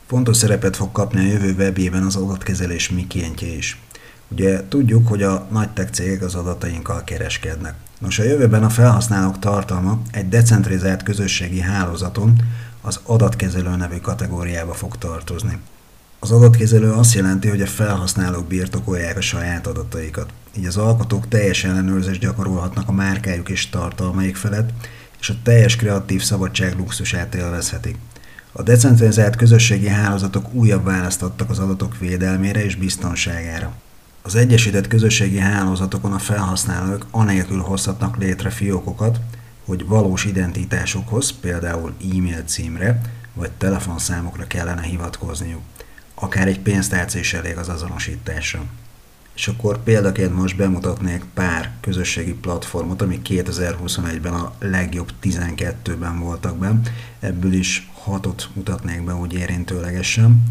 Fontos 0.07 0.37
szerepet 0.37 0.75
fog 0.75 0.91
kapni 0.91 1.19
a 1.19 1.31
jövő 1.31 1.53
webjében 1.53 2.03
az 2.03 2.15
adatkezelés 2.15 2.89
mikéntje 2.89 3.47
is. 3.47 3.79
Ugye 4.27 4.67
tudjuk, 4.67 5.07
hogy 5.07 5.23
a 5.23 5.47
nagy 5.51 5.69
tech 5.69 5.91
cégek 5.91 6.21
az 6.21 6.35
adatainkkal 6.35 7.03
kereskednek. 7.03 7.73
Nos, 7.99 8.19
a 8.19 8.23
jövőben 8.23 8.63
a 8.63 8.69
felhasználók 8.69 9.39
tartalma 9.39 10.01
egy 10.11 10.29
decentralizált 10.29 11.03
közösségi 11.03 11.59
hálózaton 11.59 12.35
az 12.81 12.99
adatkezelő 13.03 13.75
nevű 13.75 13.97
kategóriába 13.97 14.73
fog 14.73 14.97
tartozni. 14.97 15.57
Az 16.19 16.31
adatkezelő 16.31 16.91
azt 16.91 17.13
jelenti, 17.13 17.47
hogy 17.47 17.61
a 17.61 17.67
felhasználók 17.67 18.47
birtokolják 18.47 19.17
a 19.17 19.21
saját 19.21 19.67
adataikat. 19.67 20.29
Így 20.57 20.65
az 20.65 20.77
alkotók 20.77 21.27
teljes 21.27 21.63
ellenőrzést 21.63 22.19
gyakorolhatnak 22.19 22.87
a 22.87 22.91
márkájuk 22.91 23.49
és 23.49 23.69
tartalmaik 23.69 24.35
felett, 24.35 24.69
és 25.19 25.29
a 25.29 25.35
teljes 25.43 25.75
kreatív 25.75 26.21
szabadság 26.21 26.77
luxusát 26.77 27.35
élvezhetik. 27.35 27.97
A 28.51 28.63
decentralizált 28.63 29.35
közösségi 29.35 29.87
hálózatok 29.87 30.53
újabb 30.53 30.83
választ 30.83 31.23
adtak 31.23 31.49
az 31.49 31.59
adatok 31.59 31.99
védelmére 31.99 32.63
és 32.63 32.75
biztonságára. 32.75 33.73
Az 34.27 34.35
egyesített 34.35 34.87
közösségi 34.87 35.37
hálózatokon 35.37 36.13
a 36.13 36.19
felhasználók 36.19 37.05
anélkül 37.11 37.61
hozhatnak 37.61 38.17
létre 38.17 38.49
fiókokat, 38.49 39.19
hogy 39.65 39.85
valós 39.85 40.25
identitásokhoz, 40.25 41.31
például 41.31 41.93
e-mail 42.15 42.43
címre 42.45 43.01
vagy 43.33 43.51
telefonszámokra 43.51 44.47
kellene 44.47 44.81
hivatkozniuk. 44.81 45.61
Akár 46.15 46.47
egy 46.47 46.59
pénztárca 46.59 47.19
is 47.19 47.33
elég 47.33 47.57
az 47.57 47.69
azonosításra. 47.69 48.63
És 49.35 49.47
akkor 49.47 49.83
példaként 49.83 50.35
most 50.35 50.57
bemutatnék 50.57 51.23
pár 51.33 51.71
közösségi 51.81 52.33
platformot, 52.33 53.01
ami 53.01 53.21
2021-ben 53.25 54.33
a 54.33 54.53
legjobb 54.59 55.11
12-ben 55.23 56.19
voltak 56.19 56.57
be. 56.57 56.79
Ebből 57.19 57.53
is 57.53 57.89
hatot 57.93 58.49
mutatnék 58.53 59.03
be 59.03 59.15
úgy 59.15 59.33
érintőlegesen. 59.33 60.43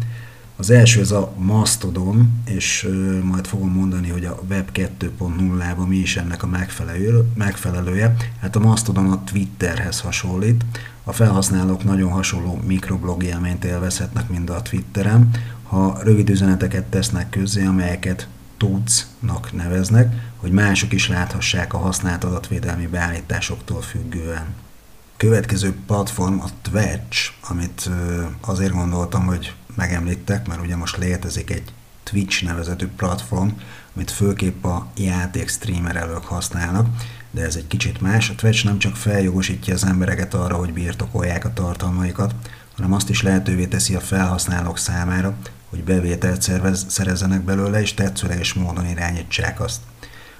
Az 0.59 0.69
első 0.69 0.99
ez 0.99 1.11
a 1.11 1.33
Mastodon, 1.37 2.41
és 2.45 2.89
majd 3.23 3.47
fogom 3.47 3.71
mondani, 3.71 4.09
hogy 4.09 4.25
a 4.25 4.39
Web 4.49 4.69
2.0-ban 4.73 5.87
mi 5.87 5.95
is 5.95 6.17
ennek 6.17 6.43
a 6.43 6.47
megfelelő, 6.47 7.23
megfelelője. 7.35 8.15
Hát 8.41 8.55
a 8.55 8.59
Mastodon 8.59 9.11
a 9.11 9.23
Twitterhez 9.23 10.01
hasonlít. 10.01 10.65
A 11.03 11.11
felhasználók 11.11 11.83
nagyon 11.83 12.11
hasonló 12.11 12.61
mikroblog 12.67 13.23
élményt 13.23 13.65
élvezhetnek, 13.65 14.29
mint 14.29 14.49
a 14.49 14.61
Twitteren, 14.61 15.29
ha 15.63 15.99
rövid 16.03 16.29
üzeneteket 16.29 16.83
tesznek 16.83 17.29
közzé, 17.29 17.65
amelyeket 17.65 18.27
tudsz-nak 18.57 19.53
neveznek, 19.53 20.15
hogy 20.37 20.51
mások 20.51 20.93
is 20.93 21.07
láthassák 21.07 21.73
a 21.73 21.77
használt 21.77 22.23
adatvédelmi 22.23 22.87
beállításoktól 22.87 23.81
függően. 23.81 24.45
Következő 25.17 25.75
platform 25.85 26.39
a 26.39 26.47
Twitch, 26.61 27.31
amit 27.49 27.89
azért 28.41 28.73
gondoltam, 28.73 29.25
hogy 29.25 29.53
megemlítek, 29.77 30.47
mert 30.47 30.61
ugye 30.61 30.75
most 30.75 30.97
létezik 30.97 31.49
egy 31.49 31.71
Twitch 32.03 32.43
nevezetű 32.43 32.87
platform, 32.87 33.49
amit 33.95 34.11
főképp 34.11 34.63
a 34.63 34.87
játék 34.97 35.49
streamerelők 35.49 36.23
használnak, 36.23 36.87
de 37.31 37.41
ez 37.41 37.55
egy 37.55 37.67
kicsit 37.67 38.01
más. 38.01 38.29
A 38.29 38.35
Twitch 38.35 38.65
nem 38.65 38.77
csak 38.77 38.95
feljogosítja 38.95 39.73
az 39.73 39.83
embereket 39.83 40.33
arra, 40.33 40.55
hogy 40.55 40.73
birtokolják 40.73 41.45
a 41.45 41.53
tartalmaikat, 41.53 42.35
hanem 42.75 42.93
azt 42.93 43.09
is 43.09 43.21
lehetővé 43.21 43.65
teszi 43.65 43.95
a 43.95 43.99
felhasználók 43.99 44.77
számára, 44.77 45.35
hogy 45.69 45.83
bevételt 45.83 46.41
szervez, 46.41 46.85
szerezzenek 46.89 47.41
belőle, 47.41 47.81
és 47.81 47.93
tetszőleges 47.93 48.53
módon 48.53 48.85
irányítsák 48.85 49.59
azt. 49.59 49.81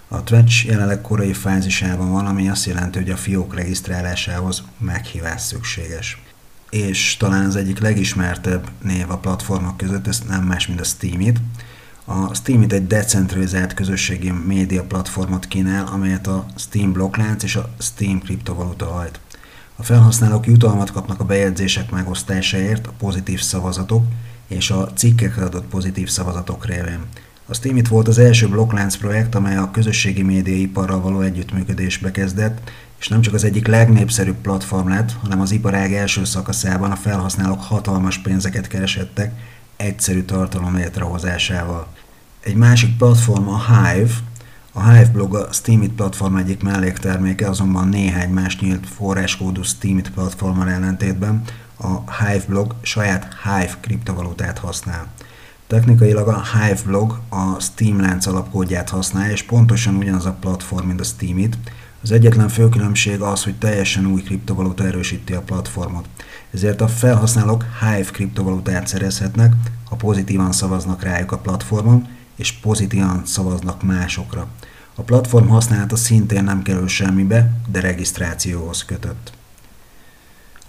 A 0.07 0.23
Twitch 0.23 0.65
jelenleg 0.65 1.01
korai 1.01 1.33
fázisában 1.33 2.11
van, 2.11 2.25
ami 2.25 2.49
azt 2.49 2.65
jelenti, 2.65 2.97
hogy 2.97 3.09
a 3.09 3.17
fiók 3.17 3.55
regisztrálásához 3.55 4.63
meghívás 4.77 5.41
szükséges. 5.41 6.21
És 6.69 7.17
talán 7.17 7.45
az 7.45 7.55
egyik 7.55 7.79
legismertebb 7.79 8.69
név 8.81 9.11
a 9.11 9.17
platformok 9.17 9.77
között, 9.77 10.07
ez 10.07 10.21
nem 10.27 10.43
más, 10.43 10.67
mint 10.67 10.79
a 10.79 10.83
Steamit. 10.83 11.39
A 12.05 12.33
Steamit 12.33 12.73
egy 12.73 12.87
decentralizált 12.87 13.73
közösségi 13.73 14.31
média 14.31 14.83
platformot 14.83 15.47
kínál, 15.47 15.85
amelyet 15.85 16.27
a 16.27 16.45
Steam 16.55 16.91
blokklánc 16.91 17.43
és 17.43 17.55
a 17.55 17.69
Steam 17.79 18.19
kriptovaluta 18.19 18.85
hajt. 18.85 19.19
A 19.75 19.83
felhasználók 19.83 20.47
jutalmat 20.47 20.91
kapnak 20.91 21.19
a 21.19 21.25
bejegyzések 21.25 21.91
megosztásáért, 21.91 22.87
a 22.87 22.93
pozitív 22.97 23.41
szavazatok 23.41 24.05
és 24.47 24.69
a 24.69 24.93
cikkekre 24.93 25.45
adott 25.45 25.65
pozitív 25.65 26.09
szavazatok 26.09 26.65
révén. 26.65 26.99
A 27.49 27.53
Steamit 27.53 27.87
volt 27.87 28.07
az 28.07 28.17
első 28.17 28.47
blokklánc 28.47 28.95
projekt, 28.95 29.35
amely 29.35 29.57
a 29.57 29.71
közösségi 29.71 30.21
médiaiparral 30.21 31.01
való 31.01 31.21
együttműködésbe 31.21 32.11
kezdett, 32.11 32.71
és 32.99 33.07
nem 33.07 33.21
csak 33.21 33.33
az 33.33 33.43
egyik 33.43 33.67
legnépszerűbb 33.67 34.35
platform 34.35 34.89
lett, 34.89 35.11
hanem 35.21 35.41
az 35.41 35.51
iparág 35.51 35.93
első 35.93 36.25
szakaszában 36.25 36.91
a 36.91 36.95
felhasználók 36.95 37.61
hatalmas 37.61 38.17
pénzeket 38.17 38.67
keresettek 38.67 39.31
egyszerű 39.75 40.21
tartalom 40.21 40.75
létrehozásával. 40.75 41.87
Egy 42.43 42.55
másik 42.55 42.97
platform 42.97 43.47
a 43.47 43.61
Hive, 43.65 44.13
a 44.71 44.89
Hive 44.89 45.09
blog 45.11 45.35
a 45.35 45.51
Steamit 45.51 45.91
platform 45.91 46.35
egyik 46.35 46.63
mellékterméke, 46.63 47.49
azonban 47.49 47.87
néhány 47.87 48.29
más 48.29 48.59
nyílt 48.59 48.87
forráskódú 48.95 49.63
Steamit 49.63 50.11
platformmal 50.11 50.69
ellentétben 50.69 51.41
a 51.77 52.23
Hive 52.23 52.43
blog 52.47 52.75
saját 52.81 53.27
Hive 53.43 53.77
kriptovalutát 53.79 54.57
használ. 54.57 55.07
Technikailag 55.67 56.27
a 56.27 56.43
Hive 56.43 56.81
blog 56.85 57.19
a 57.29 57.59
Steam 57.59 58.01
lánc 58.01 58.25
alapkódját 58.25 58.89
használja, 58.89 59.31
és 59.31 59.43
pontosan 59.43 59.95
ugyanaz 59.95 60.25
a 60.25 60.37
platform, 60.39 60.87
mint 60.87 60.99
a 60.99 61.03
Steamit. 61.03 61.57
Az 62.03 62.11
egyetlen 62.11 62.49
fő 62.49 62.69
különbség 62.69 63.21
az, 63.21 63.43
hogy 63.43 63.55
teljesen 63.55 64.05
új 64.05 64.21
kriptovaluta 64.21 64.85
erősíti 64.85 65.33
a 65.33 65.41
platformot. 65.41 66.05
Ezért 66.53 66.81
a 66.81 66.87
felhasználók 66.87 67.65
Hive 67.79 68.11
kriptovalutát 68.11 68.87
szerezhetnek, 68.87 69.53
ha 69.89 69.95
pozitívan 69.95 70.51
szavaznak 70.51 71.03
rájuk 71.03 71.31
a 71.31 71.37
platformon, 71.37 72.07
és 72.35 72.51
pozitívan 72.51 73.25
szavaznak 73.25 73.83
másokra. 73.83 74.47
A 74.95 75.01
platform 75.01 75.47
használata 75.47 75.95
szintén 75.95 76.43
nem 76.43 76.61
kerül 76.61 76.87
semmibe, 76.87 77.51
de 77.71 77.79
regisztrációhoz 77.79 78.85
kötött. 78.85 79.36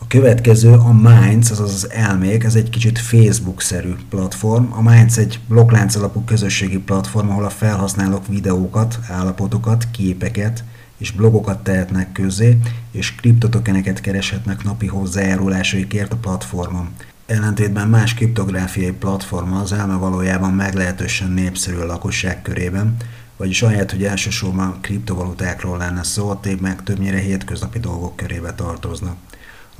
A 0.01 0.07
következő 0.07 0.73
a 0.73 0.93
Minds, 0.93 1.51
azaz 1.51 1.75
az 1.75 1.91
elmék, 1.91 2.45
ez 2.45 2.55
egy 2.55 2.71
kicsit 2.71 2.99
Facebook-szerű 2.99 3.95
platform. 4.11 4.73
A 4.73 4.83
Minds 4.83 5.17
egy 5.17 5.41
blokklánc 5.49 5.95
alapú 5.95 6.25
közösségi 6.25 6.79
platform, 6.79 7.29
ahol 7.29 7.45
a 7.45 7.51
felhasználók 7.51 8.27
videókat, 8.27 8.99
állapotokat, 9.09 9.91
képeket 9.91 10.65
és 10.99 11.11
blogokat 11.11 11.63
tehetnek 11.63 12.13
közé, 12.13 12.59
és 12.91 13.15
kriptotokeneket 13.15 14.01
kereshetnek 14.01 14.65
napi 14.65 14.87
hozzájárulásaikért 14.87 16.13
a 16.13 16.17
platformon. 16.17 16.89
Ellentétben 17.27 17.89
más 17.89 18.15
kriptográfiai 18.15 18.93
platforma 18.93 19.61
az 19.61 19.73
elme 19.73 19.95
valójában 19.95 20.53
meglehetősen 20.53 21.31
népszerű 21.31 21.77
a 21.77 21.87
lakosság 21.87 22.43
körében, 22.43 22.97
vagyis 23.37 23.63
ahelyett, 23.63 23.91
hogy 23.91 24.05
elsősorban 24.05 24.79
kriptovalutákról 24.81 25.79
lenne 25.79 26.03
szó, 26.03 26.29
a 26.29 26.41
meg 26.61 26.83
többnyire 26.83 27.19
hétköznapi 27.19 27.79
dolgok 27.79 28.17
körébe 28.17 28.55
tartoznak. 28.55 29.17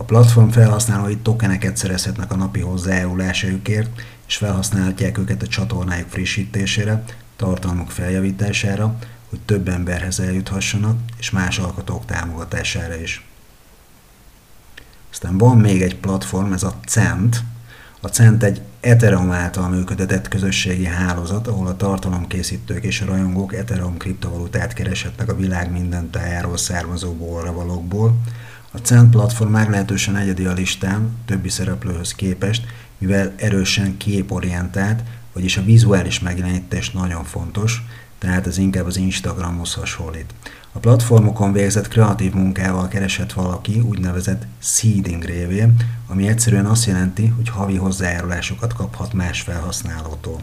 A 0.01 0.05
platform 0.05 0.49
felhasználói 0.49 1.17
tokeneket 1.17 1.77
szerezhetnek 1.77 2.33
a 2.33 2.37
napi 2.37 2.61
hozzájárulásaikért, 2.61 4.03
és 4.27 4.37
felhasználhatják 4.37 5.19
őket 5.19 5.43
a 5.43 5.47
csatornájuk 5.47 6.09
frissítésére, 6.09 7.05
tartalmuk 7.37 7.91
feljavítására, 7.91 8.99
hogy 9.29 9.41
több 9.41 9.69
emberhez 9.69 10.21
eljuthassanak, 10.21 10.99
és 11.19 11.31
más 11.31 11.59
alkotók 11.59 12.05
támogatására 12.05 12.95
is. 12.95 13.27
Aztán 15.11 15.39
van 15.39 15.57
még 15.57 15.83
egy 15.83 15.97
platform, 15.97 16.53
ez 16.53 16.63
a 16.63 16.75
Cent. 16.87 17.43
A 18.01 18.09
Cent 18.09 18.43
egy 18.43 18.61
Ethereum 18.81 19.31
által 19.31 19.69
működtetett 19.69 20.29
közösségi 20.29 20.87
hálózat, 20.87 21.47
ahol 21.47 21.67
a 21.67 21.77
tartalomkészítők 21.77 22.85
és 22.85 23.01
a 23.01 23.07
rajongók 23.07 23.55
Ethereum 23.55 23.97
kriptovalutát 23.97 24.73
kereshetnek 24.73 25.29
a 25.29 25.37
világ 25.37 25.73
minden 25.73 26.11
tájáról 26.11 26.57
származó 26.57 27.13
borravalókból. 27.13 28.17
A 28.71 28.79
Cent 28.79 29.11
platform 29.11 29.51
meglehetősen 29.51 30.17
egyedi 30.17 30.45
a 30.45 30.53
listán, 30.53 31.11
többi 31.25 31.49
szereplőhöz 31.49 32.15
képest, 32.15 32.67
mivel 32.99 33.33
erősen 33.37 33.97
képorientált, 33.97 35.03
vagyis 35.33 35.57
a 35.57 35.65
vizuális 35.65 36.21
megjelenítés 36.21 36.91
nagyon 36.91 37.25
fontos, 37.25 37.85
tehát 38.19 38.47
ez 38.47 38.59
inkább 38.59 38.87
az 38.87 38.97
Instagramhoz 38.97 39.75
hasonlít. 39.75 40.35
A 40.73 40.79
platformokon 40.79 41.53
végzett 41.53 41.89
kreatív 41.89 42.33
munkával 42.33 42.89
keresett 42.89 43.33
valaki 43.33 43.81
úgynevezett 43.81 44.47
seeding 44.59 45.23
révén, 45.23 45.77
ami 46.07 46.29
egyszerűen 46.29 46.67
azt 46.67 46.87
jelenti, 46.87 47.27
hogy 47.27 47.49
havi 47.49 47.77
hozzájárulásokat 47.77 48.73
kaphat 48.73 49.13
más 49.13 49.41
felhasználótól. 49.41 50.41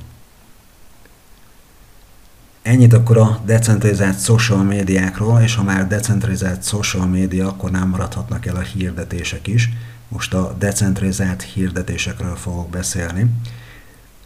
Ennyit 2.66 2.94
akkor 2.94 3.18
a 3.18 3.40
decentralizált 3.46 4.20
social 4.20 4.64
médiákról, 4.64 5.42
és 5.42 5.56
ha 5.56 5.64
már 5.64 5.88
decentralizált 5.88 6.64
social 6.64 7.06
média, 7.06 7.48
akkor 7.48 7.72
nem 7.72 7.90
maradhatnak 7.90 8.46
el 8.46 8.56
a 8.56 8.60
hirdetések 8.60 9.48
is. 9.48 9.70
Most 10.08 10.34
a 10.34 10.56
decentralizált 10.60 11.42
hirdetésekről 11.42 12.36
fogok 12.36 12.70
beszélni. 12.70 13.26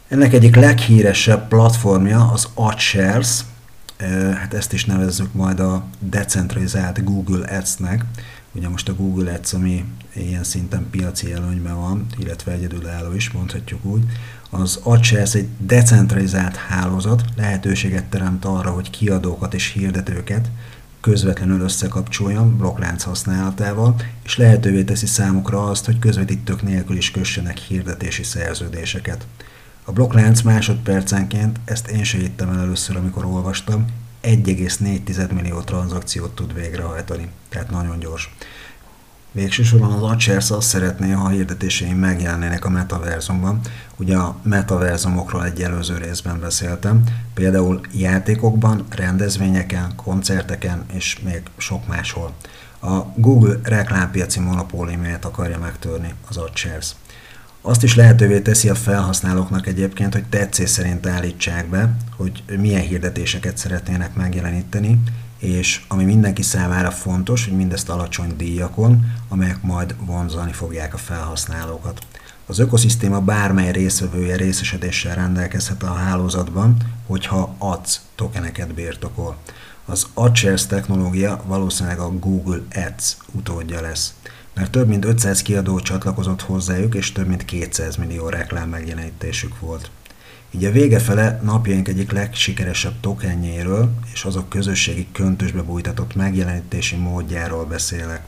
Ennek 0.08 0.32
egyik 0.32 0.56
leghíresebb 0.56 1.48
platformja 1.48 2.30
az 2.32 2.48
AdShares, 2.54 3.40
hát 4.34 4.54
ezt 4.54 4.72
is 4.72 4.84
nevezzük 4.84 5.32
majd 5.32 5.60
a 5.60 5.84
decentralizált 5.98 7.04
Google 7.04 7.56
Ads-nek. 7.56 8.04
Ugye 8.52 8.68
most 8.68 8.88
a 8.88 8.94
Google 8.94 9.32
Ads, 9.32 9.52
ami 9.52 9.84
ilyen 10.14 10.44
szinten 10.44 10.86
piaci 10.90 11.32
előnyben 11.32 11.76
van, 11.76 12.06
illetve 12.18 12.52
egyedülálló 12.52 13.12
is, 13.12 13.30
mondhatjuk 13.30 13.84
úgy, 13.84 14.02
az 14.50 14.80
AdShares 14.82 15.34
egy 15.34 15.48
decentralizált 15.58 16.56
hálózat, 16.56 17.24
lehetőséget 17.36 18.04
teremt 18.04 18.44
arra, 18.44 18.70
hogy 18.70 18.90
kiadókat 18.90 19.54
és 19.54 19.72
hirdetőket 19.72 20.50
közvetlenül 21.00 21.60
összekapcsoljon 21.60 22.56
blokklánc 22.56 23.02
használatával, 23.02 23.94
és 24.22 24.36
lehetővé 24.36 24.84
teszi 24.84 25.06
számukra 25.06 25.66
azt, 25.66 25.84
hogy 25.84 25.98
közvetítők 25.98 26.62
nélkül 26.62 26.96
is 26.96 27.10
kössenek 27.10 27.58
hirdetési 27.58 28.22
szerződéseket. 28.22 29.26
A 29.84 29.92
blokklánc 29.92 30.42
másodpercenként, 30.42 31.60
ezt 31.64 31.88
én 31.88 32.04
se 32.04 32.18
hittem 32.18 32.48
el 32.48 32.60
először, 32.60 32.96
amikor 32.96 33.24
olvastam, 33.24 33.86
1,4 34.22 35.32
millió 35.32 35.60
tranzakciót 35.60 36.34
tud 36.34 36.54
végrehajtani, 36.54 37.28
tehát 37.48 37.70
nagyon 37.70 37.98
gyors. 37.98 38.34
Végső 39.32 39.62
soron 39.62 39.92
az 39.92 40.02
AdShares 40.02 40.50
azt 40.50 40.68
szeretné, 40.68 41.10
ha 41.10 41.24
a 41.24 41.28
hirdetéseim 41.28 41.98
megjelennének 41.98 42.64
a 42.64 42.70
metaverzumban. 42.70 43.60
Ugye 43.96 44.16
a 44.16 44.36
metaverzumokról 44.42 45.44
egy 45.44 45.62
előző 45.62 45.96
részben 45.96 46.40
beszéltem, 46.40 47.04
például 47.34 47.80
játékokban, 47.92 48.86
rendezvényeken, 48.88 49.92
koncerteken 49.96 50.84
és 50.92 51.18
még 51.24 51.42
sok 51.56 51.86
máshol. 51.86 52.32
A 52.80 52.98
Google 53.16 53.58
reklámpiaci 53.62 54.40
monopóliumát 54.40 55.24
akarja 55.24 55.58
megtörni 55.58 56.14
az 56.28 56.36
AdShares. 56.36 56.94
Azt 57.62 57.82
is 57.82 57.94
lehetővé 57.94 58.40
teszi 58.40 58.68
a 58.68 58.74
felhasználóknak 58.74 59.66
egyébként, 59.66 60.12
hogy 60.12 60.24
tetszés 60.24 60.70
szerint 60.70 61.06
állítsák 61.06 61.68
be, 61.68 61.96
hogy 62.16 62.42
milyen 62.58 62.80
hirdetéseket 62.80 63.56
szeretnének 63.56 64.14
megjeleníteni, 64.14 65.02
és 65.38 65.84
ami 65.88 66.04
mindenki 66.04 66.42
számára 66.42 66.90
fontos, 66.90 67.44
hogy 67.44 67.56
mindezt 67.56 67.88
alacsony 67.88 68.36
díjakon, 68.36 69.12
amelyek 69.28 69.62
majd 69.62 69.94
vonzani 70.06 70.52
fogják 70.52 70.94
a 70.94 70.98
felhasználókat. 70.98 72.06
Az 72.46 72.58
ökoszisztéma 72.58 73.20
bármely 73.20 73.72
részvevője 73.72 74.36
részesedéssel 74.36 75.14
rendelkezhet 75.14 75.82
a 75.82 75.92
hálózatban, 75.92 76.76
hogyha 77.06 77.54
ads 77.58 78.00
tokeneket 78.14 78.74
birtokol. 78.74 79.36
Az 79.84 80.06
AdShares 80.14 80.66
technológia 80.66 81.42
valószínűleg 81.46 81.98
a 81.98 82.18
Google 82.18 82.62
Ads 82.74 83.16
utódja 83.32 83.80
lesz 83.80 84.14
mert 84.60 84.72
több 84.72 84.88
mint 84.88 85.04
500 85.04 85.42
kiadó 85.42 85.80
csatlakozott 85.80 86.42
hozzájuk, 86.42 86.94
és 86.94 87.12
több 87.12 87.26
mint 87.26 87.44
200 87.44 87.96
millió 87.96 88.28
reklám 88.28 88.68
megjelenítésük 88.68 89.58
volt. 89.60 89.90
Így 90.50 90.64
a 90.64 90.70
vége 90.70 90.98
fele 90.98 91.40
napjaink 91.42 91.88
egyik 91.88 92.12
legsikeresebb 92.12 93.00
tokenjéről 93.00 93.90
és 94.12 94.24
azok 94.24 94.48
közösségi 94.48 95.06
köntösbe 95.12 95.62
bújtatott 95.62 96.14
megjelenítési 96.14 96.96
módjáról 96.96 97.64
beszélek. 97.64 98.24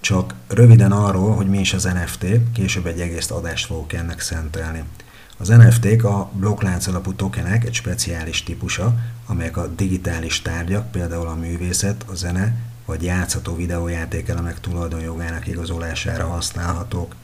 Csak 0.00 0.34
röviden 0.48 0.92
arról, 0.92 1.34
hogy 1.34 1.46
mi 1.46 1.58
is 1.58 1.72
az 1.72 1.84
NFT, 1.84 2.26
később 2.52 2.86
egy 2.86 3.00
egész 3.00 3.30
adást 3.30 3.66
fogok 3.66 3.92
ennek 3.92 4.20
szentelni. 4.20 4.82
Az 5.36 5.48
NFT-k 5.48 6.04
a 6.04 6.30
blokklánc 6.32 6.86
alapú 6.86 7.14
tokenek 7.14 7.64
egy 7.64 7.74
speciális 7.74 8.42
típusa, 8.42 8.94
amelyek 9.26 9.56
a 9.56 9.66
digitális 9.66 10.42
tárgyak, 10.42 10.90
például 10.90 11.26
a 11.26 11.34
művészet, 11.34 12.04
a 12.10 12.14
zene 12.14 12.72
vagy 12.86 13.02
játszható 13.02 13.56
videójátékelemek 13.56 14.60
tulajdonjogának 14.60 15.46
igazolására 15.46 16.26
használhatók. 16.26 17.14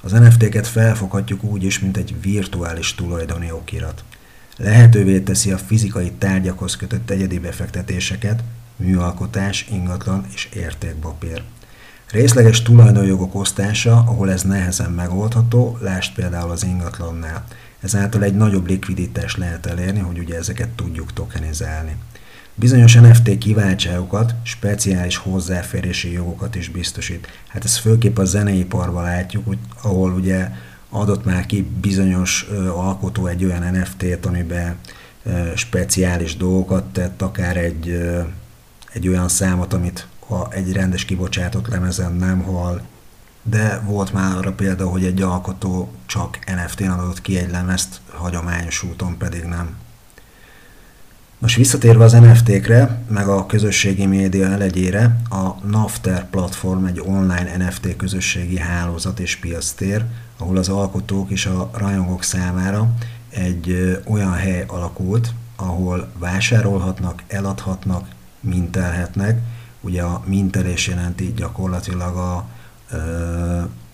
Az 0.00 0.12
NFT-ket 0.12 0.66
felfoghatjuk 0.66 1.42
úgy 1.42 1.64
is, 1.64 1.78
mint 1.78 1.96
egy 1.96 2.20
virtuális 2.20 2.94
tulajdoni 2.94 3.50
okirat. 3.50 4.04
lehetővé 4.56 5.20
teszi 5.20 5.52
a 5.52 5.58
fizikai 5.58 6.12
tárgyakhoz 6.12 6.76
kötött 6.76 7.10
egyedi 7.10 7.38
befektetéseket, 7.38 8.42
műalkotás, 8.76 9.66
ingatlan 9.70 10.26
és 10.34 10.48
értékpapír. 10.54 11.42
Részleges 12.10 12.62
tulajdonjogok 12.62 13.34
osztása, 13.34 13.96
ahol 13.96 14.30
ez 14.30 14.42
nehezen 14.42 14.90
megoldható, 14.90 15.78
lásd 15.80 16.14
például 16.14 16.50
az 16.50 16.64
ingatlannál. 16.64 17.44
Ezáltal 17.80 18.22
egy 18.22 18.34
nagyobb 18.34 18.66
likviditást 18.66 19.36
lehet 19.36 19.66
elérni, 19.66 19.98
hogy 19.98 20.18
ugye 20.18 20.36
ezeket 20.36 20.68
tudjuk 20.68 21.12
tokenizálni. 21.12 21.96
Bizonyos 22.58 22.94
NFT 22.94 23.38
kiváltságokat, 23.38 24.34
speciális 24.42 25.16
hozzáférési 25.16 26.12
jogokat 26.12 26.54
is 26.54 26.68
biztosít. 26.68 27.26
Hát 27.48 27.64
ez 27.64 27.76
főképp 27.76 28.18
a 28.18 28.24
zeneiparban 28.24 29.02
látjuk, 29.02 29.46
hogy, 29.46 29.58
ahol 29.82 30.12
ugye 30.12 30.50
adott 30.90 31.24
már 31.24 31.46
ki 31.46 31.66
bizonyos 31.80 32.46
ö, 32.50 32.68
alkotó 32.68 33.26
egy 33.26 33.44
olyan 33.44 33.76
NFT-t, 33.76 34.26
amiben 34.26 34.76
ö, 35.22 35.50
speciális 35.54 36.36
dolgokat 36.36 36.84
tett, 36.84 37.22
akár 37.22 37.56
egy, 37.56 37.88
ö, 37.88 38.20
egy 38.92 39.08
olyan 39.08 39.28
számot, 39.28 39.72
amit 39.72 40.06
ha 40.26 40.48
egy 40.52 40.72
rendes 40.72 41.04
kibocsátott 41.04 41.68
lemezen 41.68 42.12
nem 42.12 42.42
hal, 42.42 42.82
de 43.42 43.80
volt 43.84 44.12
már 44.12 44.36
arra 44.36 44.52
példa, 44.52 44.88
hogy 44.88 45.04
egy 45.04 45.22
alkotó 45.22 45.92
csak 46.06 46.38
NFT-n 46.46 46.88
adott 46.88 47.20
ki 47.20 47.38
egy 47.38 47.50
lemezt, 47.50 48.00
hagyományos 48.10 48.82
úton 48.82 49.16
pedig 49.16 49.42
nem. 49.42 49.76
Most 51.40 51.56
visszatérve 51.56 52.04
az 52.04 52.12
NFT-kre, 52.12 53.02
meg 53.08 53.28
a 53.28 53.46
közösségi 53.46 54.06
média 54.06 54.46
elegyére, 54.46 55.20
a 55.30 55.66
Nafter 55.66 56.30
platform 56.30 56.84
egy 56.84 57.02
online 57.06 57.56
NFT 57.56 57.96
közösségi 57.96 58.58
hálózat 58.58 59.18
és 59.18 59.36
piactér, 59.36 60.04
ahol 60.38 60.56
az 60.56 60.68
alkotók 60.68 61.30
és 61.30 61.46
a 61.46 61.70
rajongók 61.72 62.22
számára 62.22 62.94
egy 63.30 63.98
olyan 64.04 64.32
hely 64.32 64.64
alakult, 64.66 65.32
ahol 65.56 66.08
vásárolhatnak, 66.18 67.22
eladhatnak, 67.26 68.08
mintelhetnek. 68.40 69.40
Ugye 69.80 70.02
a 70.02 70.22
mintelés 70.26 70.86
jelenti 70.86 71.32
gyakorlatilag 71.36 72.16
a, 72.16 72.34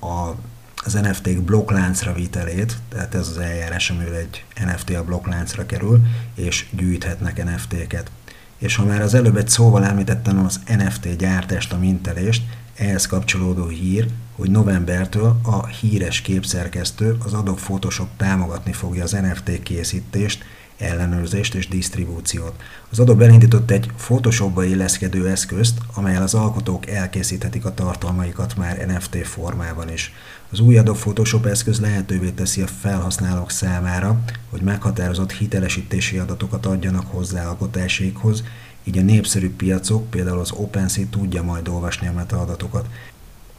a 0.06 0.34
az 0.84 0.92
NFT-k 0.92 1.42
blokkláncra 1.42 2.12
vitelét, 2.12 2.76
tehát 2.88 3.14
ez 3.14 3.28
az 3.28 3.38
eljárás, 3.38 3.90
amivel 3.90 4.14
egy 4.14 4.44
NFT 4.54 4.90
a 4.90 5.04
blokkláncra 5.04 5.66
kerül, 5.66 6.00
és 6.34 6.66
gyűjthetnek 6.70 7.44
NFT-ket. 7.44 8.10
És 8.58 8.76
ha 8.76 8.84
már 8.84 9.02
az 9.02 9.14
előbb 9.14 9.36
egy 9.36 9.48
szóval 9.48 9.84
említettem 9.84 10.44
az 10.44 10.60
NFT 10.66 11.16
gyártást, 11.16 11.72
a 11.72 11.78
mintelést, 11.78 12.42
ehhez 12.76 13.06
kapcsolódó 13.06 13.66
hír, 13.66 14.06
hogy 14.36 14.50
novembertől 14.50 15.40
a 15.42 15.66
híres 15.66 16.20
képszerkesztő 16.20 17.16
az 17.24 17.32
Adobe 17.32 17.60
Photoshop 17.60 18.08
támogatni 18.16 18.72
fogja 18.72 19.02
az 19.02 19.12
NFT 19.12 19.62
készítést, 19.62 20.44
ellenőrzést 20.78 21.54
és 21.54 21.68
disztribúciót. 21.68 22.62
Az 22.90 22.98
Adobe 22.98 23.24
elindított 23.24 23.70
egy 23.70 23.90
Photoshopba 23.96 24.64
illeszkedő 24.64 25.28
eszközt, 25.28 25.78
amelyel 25.94 26.22
az 26.22 26.34
alkotók 26.34 26.88
elkészíthetik 26.88 27.64
a 27.64 27.74
tartalmaikat 27.74 28.56
már 28.56 28.86
NFT 28.86 29.26
formában 29.26 29.92
is. 29.92 30.12
Az 30.50 30.60
új 30.60 30.78
Adobe 30.78 30.98
Photoshop 30.98 31.46
eszköz 31.46 31.80
lehetővé 31.80 32.30
teszi 32.30 32.62
a 32.62 32.66
felhasználók 32.66 33.50
számára, 33.50 34.20
hogy 34.50 34.60
meghatározott 34.60 35.32
hitelesítési 35.32 36.18
adatokat 36.18 36.66
adjanak 36.66 37.06
hozzá 37.10 37.46
alkotásékhoz, 37.46 38.44
így 38.84 38.98
a 38.98 39.02
népszerű 39.02 39.50
piacok, 39.50 40.10
például 40.10 40.38
az 40.38 40.50
OpenSea 40.52 41.04
tudja 41.10 41.42
majd 41.42 41.68
olvasni 41.68 42.06
a 42.06 42.12
metaadatokat. 42.12 42.86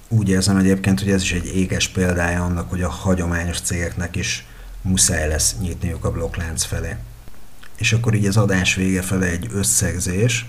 Úgy 0.07 0.29
érzem 0.29 0.57
egyébként, 0.57 0.99
hogy 0.99 1.11
ez 1.11 1.21
is 1.21 1.33
egy 1.33 1.55
éges 1.55 1.87
példája 1.87 2.43
annak, 2.43 2.69
hogy 2.69 2.81
a 2.81 2.89
hagyományos 2.89 3.59
cégeknek 3.59 4.15
is 4.15 4.45
muszáj 4.85 5.27
lesz 5.27 5.55
nyitniuk 5.61 6.05
a 6.05 6.11
blokklánc 6.11 6.63
felé. 6.63 6.95
És 7.77 7.93
akkor 7.93 8.13
így 8.13 8.25
az 8.25 8.37
adás 8.37 8.75
vége 8.75 9.01
fele 9.01 9.25
egy 9.25 9.49
összegzés. 9.53 10.45